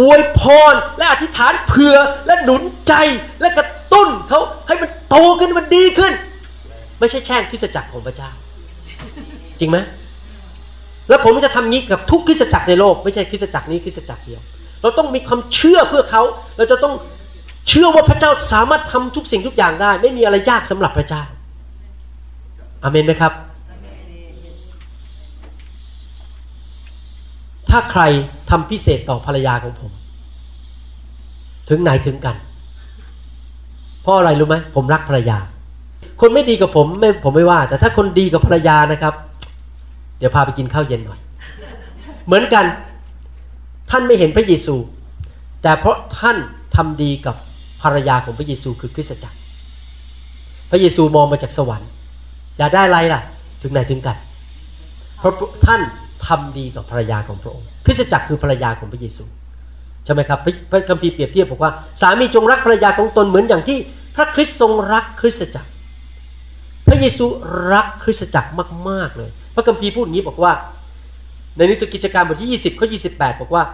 [0.00, 1.96] อวยพรและอธิษฐานเผื่อ
[2.26, 2.94] และหนุนใจ
[3.40, 6.12] และกระตุ้นเขาให้มันโตขึ้นมันดีขึ้น
[6.98, 8.30] ไม่ใช่แช่งคิสจักรของพระเจ้า
[9.60, 9.78] จริงไหม
[11.08, 14.40] แล้วผมจะทำงี้กับทุกคริสจักรในโลก ไม่ใช่คริสจักรนี้คริสจักรเดียว
[14.82, 16.22] เราต้องมีความเชื่อเพื่อเขา
[16.56, 16.94] เราจะต้อง
[17.68, 21.22] เชื่อว่าพระเจ้าสามารถทำทุกสิ่งทุกอย่างได้ ไม่มีอะไรยากสำหรับพระเจ้า
[22.82, 23.32] อาเมนไหมครับ
[27.76, 28.02] ถ้าใคร
[28.50, 29.92] ทำพิเศษต่อภรรยาของผม
[31.68, 32.36] ถึงไหนถึงกัน
[34.02, 35.38] เพราะอะไรรู้ไหมผมรักภรรยา
[36.20, 39.14] คนไม่ดีกับผมไม่ผมไม่ว่า แต่ถ้าคนดีกับภรรยานะครับ
[40.18, 41.20] เดี๋ยวพาไปกินข้าวเย็นหน่อย
[42.26, 42.64] เหมือนกัน
[43.90, 44.76] ท่านไม่เห็นพระเยซู
[45.62, 46.36] แต่เพราะท่าน
[46.76, 47.36] ทำดีกับ
[47.82, 49.38] ภรรยาของพระเยซูคือคริสตจักร
[50.70, 51.90] พระเยซูมองมาจากสวรรค์
[52.58, 53.20] อยากได้อะไรล่ะ
[53.62, 54.16] ถึงไหนถึงกัน
[55.18, 55.34] เพราะ
[55.66, 55.80] ท่าน
[56.26, 59.24] ทำดีต่อภรรยาของพระองค์คริสตจักรคือภรรยาของพระเยซู
[60.04, 60.38] ใช่ไหมครับ
[60.70, 63.78] พระคัมภีร์เปรียบเทียบบอกว่าสามีจงรักภรรยาของตนเหมือนอย่างที่
[64.16, 65.70] พระคริสต์ทรงรักคริสตจักร
[66.86, 67.26] พระเยซู
[67.72, 68.50] รักคริสตจักร
[68.88, 70.52] มาก ๆเลย พระคัมภีร์พูดอย่างนี้บอกว่า
[71.56, 73.64] ในหนังสือกิจการบทที่ 20 ข้อ 28 บอกว่า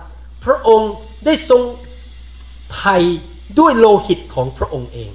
[0.45, 0.93] พระองค์
[1.24, 1.62] ได้ทรง
[2.76, 3.03] ไทย
[3.59, 5.11] ด้วยโลหิตของพระองค์เอง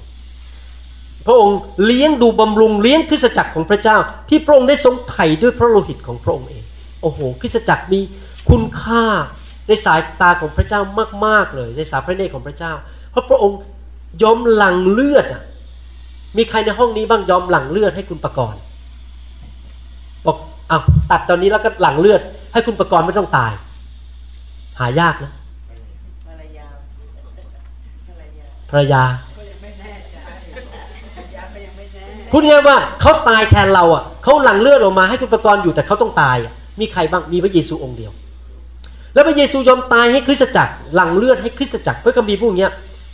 [1.25, 3.97] พระองค์เลี้ยงดูบำรุงเลี้ยงคริสตจักรของพระเจ้า
[4.29, 6.64] ที่พระองค์ได้ทรงไถ่ด้วยพระโลหิตของพระองค์เอง
[7.05, 7.99] โอ้โหคริสตจักรมี
[8.49, 9.03] คุณค่า
[9.67, 10.81] ในสายตาของพระเจ้า
[11.25, 12.73] มาก ๆเลย ในสายพระเนตรของพระเจ้า
[13.11, 13.59] เพราะพระองค์
[14.23, 15.25] ยอมหลั่งเลือด
[16.37, 18.59] มีใครในห้องนี้บ้างยอมหลั่งเลือดให้คุณประกรณ์
[20.25, 20.37] บอก
[20.67, 20.79] เอา
[21.11, 22.21] ตัดตอนนี้แล้วก็หลังเลือด
[22.53, 23.51] ให้คุณประกรณ์ไม่ต้องตาย
[24.79, 25.31] หายากนะ
[26.27, 26.67] ภรรยา
[28.69, 29.03] ภรรยา
[32.31, 38.11] พูดง่ายว่าเขาตายแทนเราอะเขาหลังเลือดออกมาให้คุณประกรณ์อยู่แต่เขาต้องตายอะ มีใครบ้างมีพระเยซูองค์เดียว
[39.13, 42.69] แล้วพระเยซูยอมตายให้คริสตจักรหลังเลือดให้คริสตจักรเพื่อกำบีพูดอย่างนี้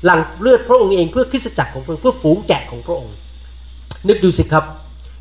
[0.06, 3.16] หลังเลือดพระองค์เองเพื่อคริสตจักรของพระองค์เพื่อฝูงแกะของพระองค์
[4.08, 4.64] นึกดูสิครับ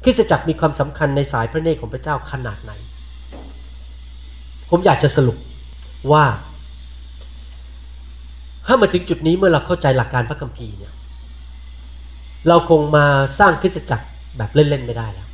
[0.04, 2.72] คริสตจักรมีความสำคัญในสายพระเนตรของพระเจ้าขนาดไหน
[4.70, 5.36] ผมอยากจะสรุป
[6.12, 6.24] ว่า
[8.66, 10.94] ถ้ามาถึงจุดนี้เมื่อเราเข้าใจหลักการพระคัมภีร์เนี่ย
[12.48, 13.04] เราคงมา
[13.38, 15.28] สร้างคริสตจักรแบบเล่น ๆ ไม่ได้แล้ว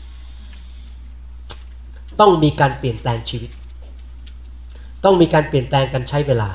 [2.20, 3.50] ต้องมีการเปลี่ยนแปลงชีวิต
[5.04, 6.48] ต้องมีการเปลี่ยนแปลงการใช้เวลา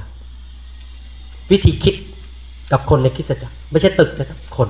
[1.52, 1.96] วิธีคิด
[2.72, 4.70] กับคนในคริสตจักรไม่ใช่ตึกนะครับคน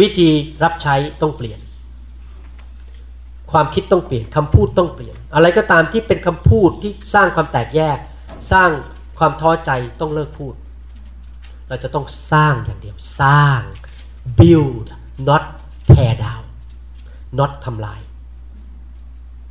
[0.00, 0.28] วิธี
[0.62, 1.60] รับใช้ต้องเปลี่ยน
[3.52, 7.98] ความคิดต้องเปลี่ยนคำพูดต้องเปลี่ยน อะไรก็ตามที่เป็นคำพูดที่สร้างความแตกแยก
[8.52, 8.70] สร้าง
[9.18, 9.70] ความท้อใจ
[10.00, 10.54] ต้องเลิกพูด
[11.68, 13.60] เราจะต้องสร้างอย่างเดียว สร้าง
[14.38, 14.86] build
[15.28, 15.44] not
[15.90, 16.44] tear down
[17.38, 18.00] not ทำลาย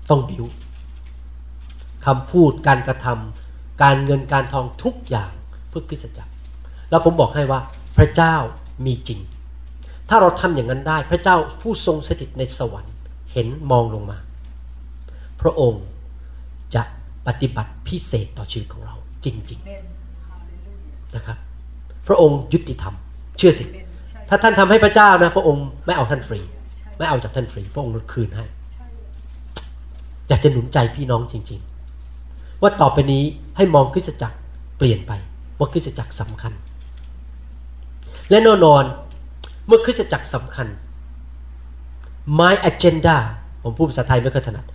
[0.09, 0.45] ต้องบิว
[2.05, 5.31] คำพูดการกระทำการเงินการทองทุกอย่าง
[5.69, 6.33] เพื่อคริสตจักร
[6.89, 7.59] แล้วผมบอกให้ว่า
[7.97, 8.35] พระเจ้า
[8.85, 9.19] มีจริง
[10.09, 12.95] ถ้าเราทำอย่างนั้นได้ พระเจ้าผู้ทรงสถิตในสวรรค์
[13.33, 14.17] เห็นมองลงมา
[15.41, 15.83] พระองค์
[16.75, 16.83] จะ
[17.27, 18.95] ปฏิบัติพิเศษต่อชีวิตของเรา
[19.25, 19.59] จริง
[20.37, 21.37] ๆนะครับ
[22.07, 22.95] พระองค์ยุติธรรม
[23.37, 23.65] เชื่อสิ
[24.29, 26.39] ถ้าท่านทำให้พระเจ้านะ พระองค์ไม่เอาท่านฟรี
[26.97, 28.45] ไม่เอาจากท่านฟรี พระองค์คืนให้
[30.29, 31.61] อยากจะหนุนใจพี่น้องจริง
[32.11, 33.23] ๆ ว่าต่อไปนี้
[33.57, 34.37] ให้มองคริสตจักร
[34.77, 35.11] เปลี่ยนไป
[35.59, 36.53] ว่าคริสตจักรสำคัญ
[38.29, 38.83] และแน่นอน
[39.67, 40.67] เมื่อคริสตจักรสำคัญ
[42.39, 43.17] my agenda
[43.63, 44.65] ผมพูดภาษาไทยไม่ค่อยถนัด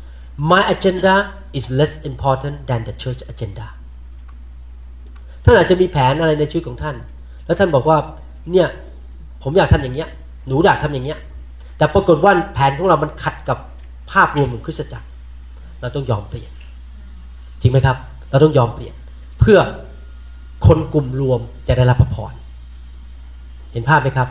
[0.50, 1.14] my agenda
[1.58, 3.66] is less important than the church agenda
[5.44, 6.96] ท่านอาจจะมีแผนอะไรในชีวิตของท่าน
[7.46, 7.98] แล้วท่านบอกว่า
[8.52, 8.68] เนี่ย
[9.42, 10.08] ผมอยากทำอย่างเงี้ย
[10.46, 11.18] หนูอยากทำอย่างเงี้ย
[11.78, 13.58] แต่ปรากฏว่าแผนของเรามันขัดกับ
[14.10, 15.06] ภาพรวมของคริสตจักร
[15.84, 16.50] เราต้องยอมเปลี่ยน
[17.60, 17.96] จริงไหมครับ
[18.30, 18.94] เราต้องยอมเปลี่ยน
[19.40, 19.58] เพื่อ
[20.66, 22.32] คนกลุ่มรวมจะได้รับพระพร
[23.72, 24.28] เห็นภาพไหมครับ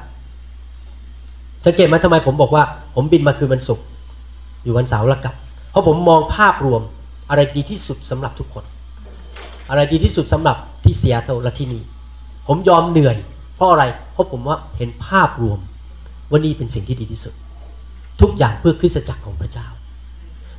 [1.66, 2.64] สังเกตไหมทำไมผมบอกว่า
[2.96, 3.86] ผมบินมาคืนวันศุกร์
[4.64, 5.36] อยู่วันเสาร์แล้วกลับ
[5.72, 6.82] เพราะผมมองภาพรวม
[7.30, 8.64] อะไรดีที่สุดสำหรับทุกคน
[9.70, 11.82] อะไรดีที่สุดสำหรับที่เซียโตและที่นี่
[12.48, 13.16] ผมยอมเหนื่อย
[13.56, 13.84] เพราะอะไร
[14.14, 15.60] เพราะผมว่าเห็นภาพรวม
[16.30, 17.34] ว่านี่เป็นสิ่งที่ดีที่สุด
[18.22, 19.68] ทุกอย่างเพื่อคริสตจักรของพระเจ้า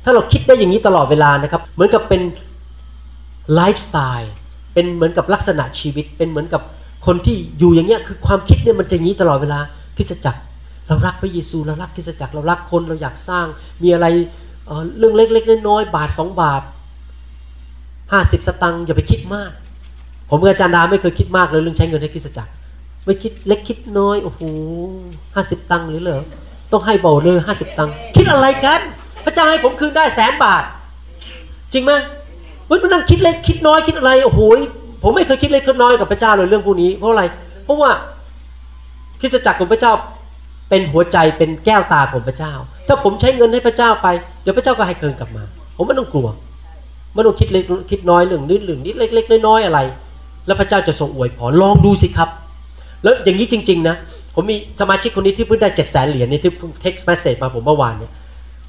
[0.05, 2.21] ถ้าเราคิดได้อย่างนี้ตลอดเวลานะครับ เหมือนกับเป็น
[3.55, 4.31] ไลฟ์สไตล์
[4.73, 6.61] เป็นเหมือนกับลักษณะชีวิต เป็นเหมือนกับ
[7.05, 9.59] คนที่อยู่อย่างเงี้ยคือความคิดเนี่ยมันจะอย่างนี้ตลอดเวลา
[9.97, 10.41] คริสจักร
[10.87, 13.45] เรารักพระเยซูเรารักคริสจักรเรารักคนเราอยากสร้าง
[13.83, 14.07] มีอะไร
[14.97, 16.61] เรื่องเล็กๆน้อยๆบาทสองบาท
[18.11, 19.51] ห้าสิบสตังค์อย่าไปคิดมาก
[20.29, 22.51] ผมกับอาจารย์ดาไม่เคยคิดมากเลยเรื่องใช้เงินให้คริสจักร
[23.05, 24.41] ไม่คิดเล็กคิดน้อยโอ้โห
[25.35, 26.23] ห้าสิบตังค์หรือเหรอ
[26.71, 28.81] ต้องให้เบาเลยห้าสิบตังค์คิดอะไรกัน
[29.25, 30.63] พระเจ้าให้ผมคืนได้แสนบาท
[31.73, 31.91] จริงไหม
[32.67, 34.41] เฮ้ยมันนั่งคิดเล็กคิดน้อยคิดอะไรโอ้โห
[35.03, 37.23] ผมไม่เคยคิดเล็กคิดน้อยกับพระเจ้าเลยเรื่องพวกนี้ เพราะอะไร
[37.65, 37.91] เพราะว่า
[39.19, 39.93] คริสตจักรของพระเจ้า
[40.69, 42.53] เป็นหัวใจเป็นแก้วตาของพระเจ้า
[42.87, 44.07] ถ้าผมใช้เงินให้พระเจ้าไป
[44.41, 45.43] เดี๋ยวพระเจ้าก็ให้เคืนกลับมา
[45.77, 46.27] ผมไม่ต้องกลัว
[47.13, 49.79] ไม่ต้องคิดเล็กคิดน้อยเรื่องนิดเรื่องนิดเล็ก ๆ น้อยๆอะไร
[50.45, 52.29] แล้วพระเจ้าจะทรงอวยพรลองดูสิครับ
[53.03, 53.95] แล้วอย่างนี้จริง ๆ นะ
[54.35, 58.11] ผมมีสมาชิกคนนี้ที่เพิ่งได้เจ็ดแสนเหรียญนี่ที่เพิ่ง text message มาผมเมื่อวานเนี่ย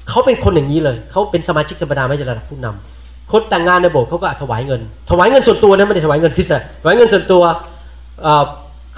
[0.09, 7.43] เขาเป็นคนอย่างนี้เลย เขาเป็นสมาชิกธรรมดาไม่ใช่ระดับผู้นำคนแต่งงานในโบสถ์เขาก็ถวายเงิน ถวายเงินส่วนตัวนะไม่ได้ถวายเงินพิเศษถวายเงินส่วนตัว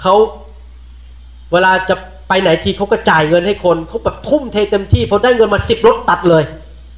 [0.00, 0.14] เขา
[1.52, 1.94] เวลาจะ
[2.28, 6.42] ไปไหนทีเขาก็จ่ายเงินให้คนเขาแบบทุ่มเทเต็มที่พอได้เงินมาสิบลดตัดเลย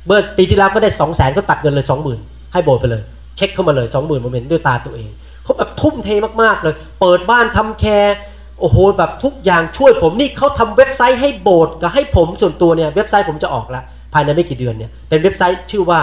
[0.07, 2.19] เมื่อปีที่แล้วก็ได้สองแสนก็ตัดเงินเลยสองหมื่น
[2.53, 3.03] ให้โบสถ์ไปเลย
[3.37, 5.09] เช็คเข้ามาเลยสองหมื่นผมเห็นด้วยตาตัวเอง
[5.45, 6.09] เขาแบบทุ่มเท
[6.43, 8.17] มากๆเลย เปิดบ้านทำ care
[8.61, 16.01] โอ้โหแบบทุกอย่างช่วยผมนี่เขาทำเว็บไซต์ให้โบสถ์กับให้ผมส่วนตัวเนี่ยเว็บไซต์ผมจะออกแล้ว ภายในไม่กี่เดือนเนี่ยเป็นเว็บไซต์ชื่อว่า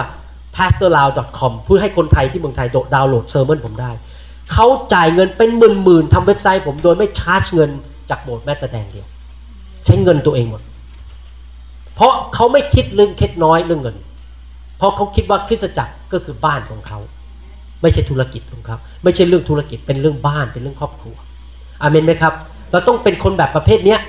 [0.56, 3.90] pastorlao.com เพื่อให้คนไทยที่เมืองไทยดาวน์โหลดเซอร์เมอนผมได้
[4.52, 5.50] เขาจ่ายเงินเป็น
[5.84, 7.70] หมื่นๆทำเว็บไซต์ผมโดยไม่ชาร์จเงิน
[8.10, 9.06] จากโบสถ์แม้แต่แดงเดียว
[9.84, 10.62] ใช้เงินตัวเองหมด
[11.94, 13.96] เพราะเขาไม่คิดเรื่องคิดน้อยเรื่องเงิน
[14.78, 16.98] เพราะเขาคิดว่าคริสตจักรก็คือบ้านของเขา
[17.82, 21.16] ไม่ใช่ธุรกิจของเขาไม่ใช่เรื่องธุรกิจเป็นเรื่องบ้านเป็นเรื่องครอบครัว
[21.82, 22.34] อามนไหมครับ
[22.72, 24.00] เราต้องเป็นคนแบบประเภทเนี้ย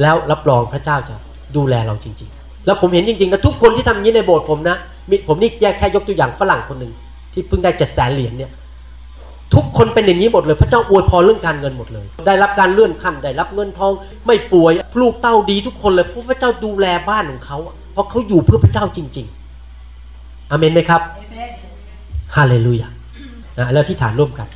[0.00, 1.14] แล้วรับรองพระเจ้าจะ
[1.56, 4.76] ดูแลเราจริง ๆ แล้วผมเห็นจริงๆนะทุกคนที่ทำอย่างนี้ในโบสถ์ผมนะ
[5.28, 6.92] ผมนี่แยกแค่ยกตัวอย่างฝรั่งคนหนึ่ง
[7.32, 8.50] ที่เพิ่งได้เจ็ดแสนเหรียญเนี่ย
[9.54, 13.92] ทุกคนเป็นอย่างนี้หมดเลย พระเจ้าอวยพรเรื่องการเงินหมดเลย ได้รับการเลื่อนขั้นได้รับเงินทอง
[14.26, 17.58] ไม่ป่วยลูกเต้าดีทุกคนเลยเพราะพระเจ้าดูแลบ้านของเขา
[17.92, 19.26] เพราะเขาอยู่เพื่อพระเจ้าจริง
[19.88, 21.00] ๆอเมนไหมครับ
[22.36, 22.88] ฮาเลลูยา
[23.58, 24.48] นะแล้วที่ฐานร่วมกัน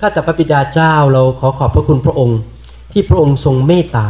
[0.00, 2.40] ข้าแต่พระบิดาเจ้าเราขอขอบพระคุณพระองค์
[2.92, 4.06] ที่พระองค์ทรงเมตตา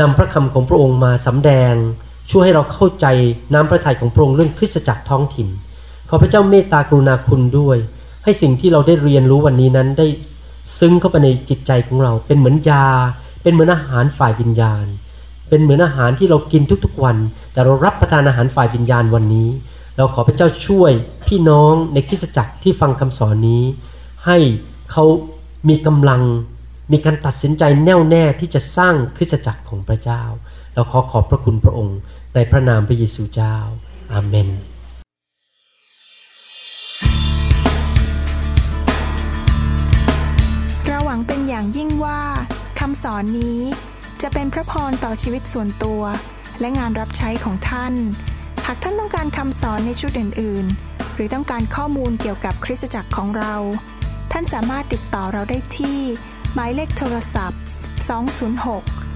[0.00, 1.74] นำพระคำของพระองค์มาสำแดง
[2.30, 3.06] ช่วยให้เราเข้าใจ
[3.54, 5.48] น้ำพระทัยของพระองค์เรื่องคริสตจักรท้องถิ่น
[6.08, 7.78] ขอพระเจ้าเมตตากรุณาคุณด้วย
[8.24, 10.06] ให้สิ่งที่เราได้เรียนรู้วันนี้นั้นได้
[10.78, 12.86] ซึ้งเข้าไปในจิตใจของเรา เป็นเหมือนยา
[13.42, 14.86] เป็นเหมือนอาหารฝ่ายวิญญาณ
[15.48, 17.16] เป็นเหมือนอาหารที่เรากินทุกๆวัน
[17.52, 19.48] แต่เรารับประทานอาหารฝ่ายวิญญาณวันนี้
[19.96, 20.92] เราขอพระเจ้าช่วย
[21.26, 23.62] พี่น้องในคริสตจักรที่ฟังคำสอนนี้
[24.26, 24.38] ให้
[24.90, 25.04] เขา
[25.68, 26.22] มีกำลัง
[26.92, 30.22] มีการตัดสินใจแน่วแน่ที่จะสร้างคริสตจักรของพระเจ้า
[30.74, 31.98] เราขอขอบพระคุณพระองค์
[32.40, 33.56] ในพระนามพระเยซูเจ้า
[34.12, 34.48] อาเมน
[41.26, 42.20] เป็นอย่างยิ่งว่า
[42.80, 43.60] คำสอนนี้
[44.22, 46.02] จะเป็นพระพรต่อชีวิตส่วนตัว
[46.60, 47.94] และงานรับใช้ของท่าน
[48.66, 53.54] หากท่านต้องการคำสอนในชุดอื่น ๆ หรือต้องการข้อมูลเกี่ยวกับคริสตจักรของเรา
[54.32, 56.00] ท่านสามารถติดต่อเราได้ที่
[56.54, 57.60] หมายเลขโทรศัพท์
[58.38, 59.07] 206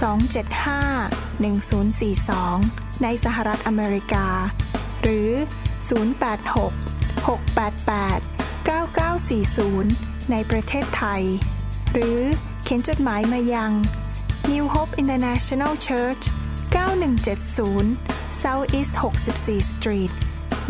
[0.00, 4.26] 275 1042 ในสหรัฐอเมริกา
[5.02, 5.30] หรือ
[5.88, 8.22] 086 688
[8.68, 11.22] 9940 ในประเทศไทย
[11.92, 12.20] หรือ
[12.62, 13.72] เขียนจดหมายมายัง
[14.50, 16.22] New Hope International Church
[17.32, 18.92] 9170 South East
[19.34, 20.12] 64 Street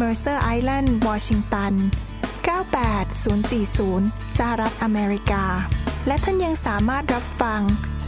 [0.01, 1.75] Mercer Island Washington
[2.47, 5.45] 98040 สหรัฐอเมริกา
[6.07, 7.61] และท่านยังสามารถรับฟัง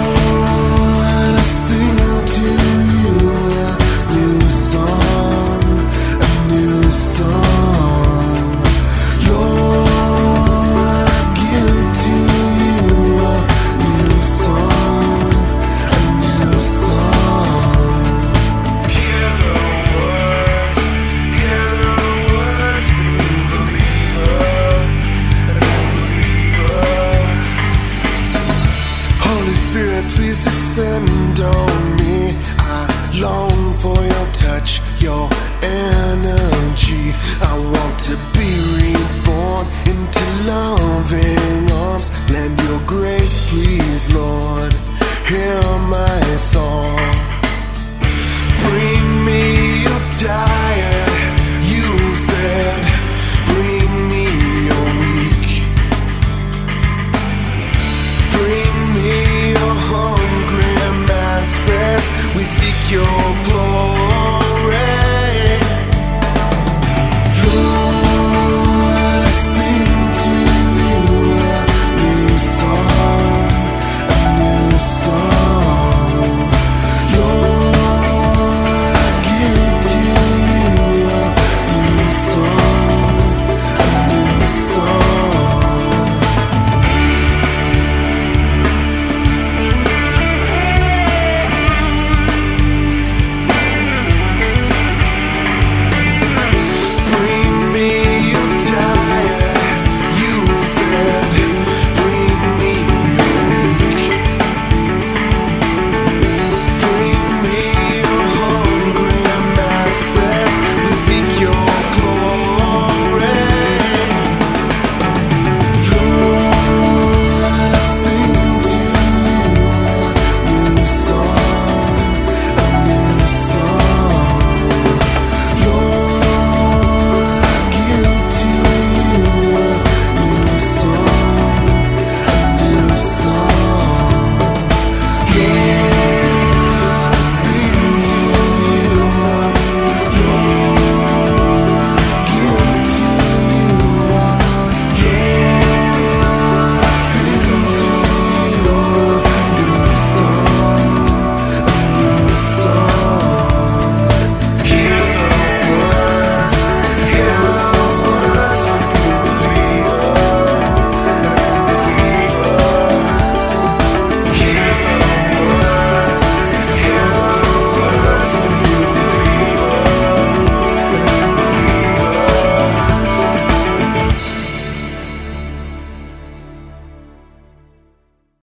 [48.65, 50.01] Bring me your
[51.71, 52.83] you said.
[53.47, 54.25] Bring me
[54.69, 55.63] your weak.
[58.35, 60.75] Bring me your hungry
[61.07, 62.03] masses.
[62.35, 63.31] We seek your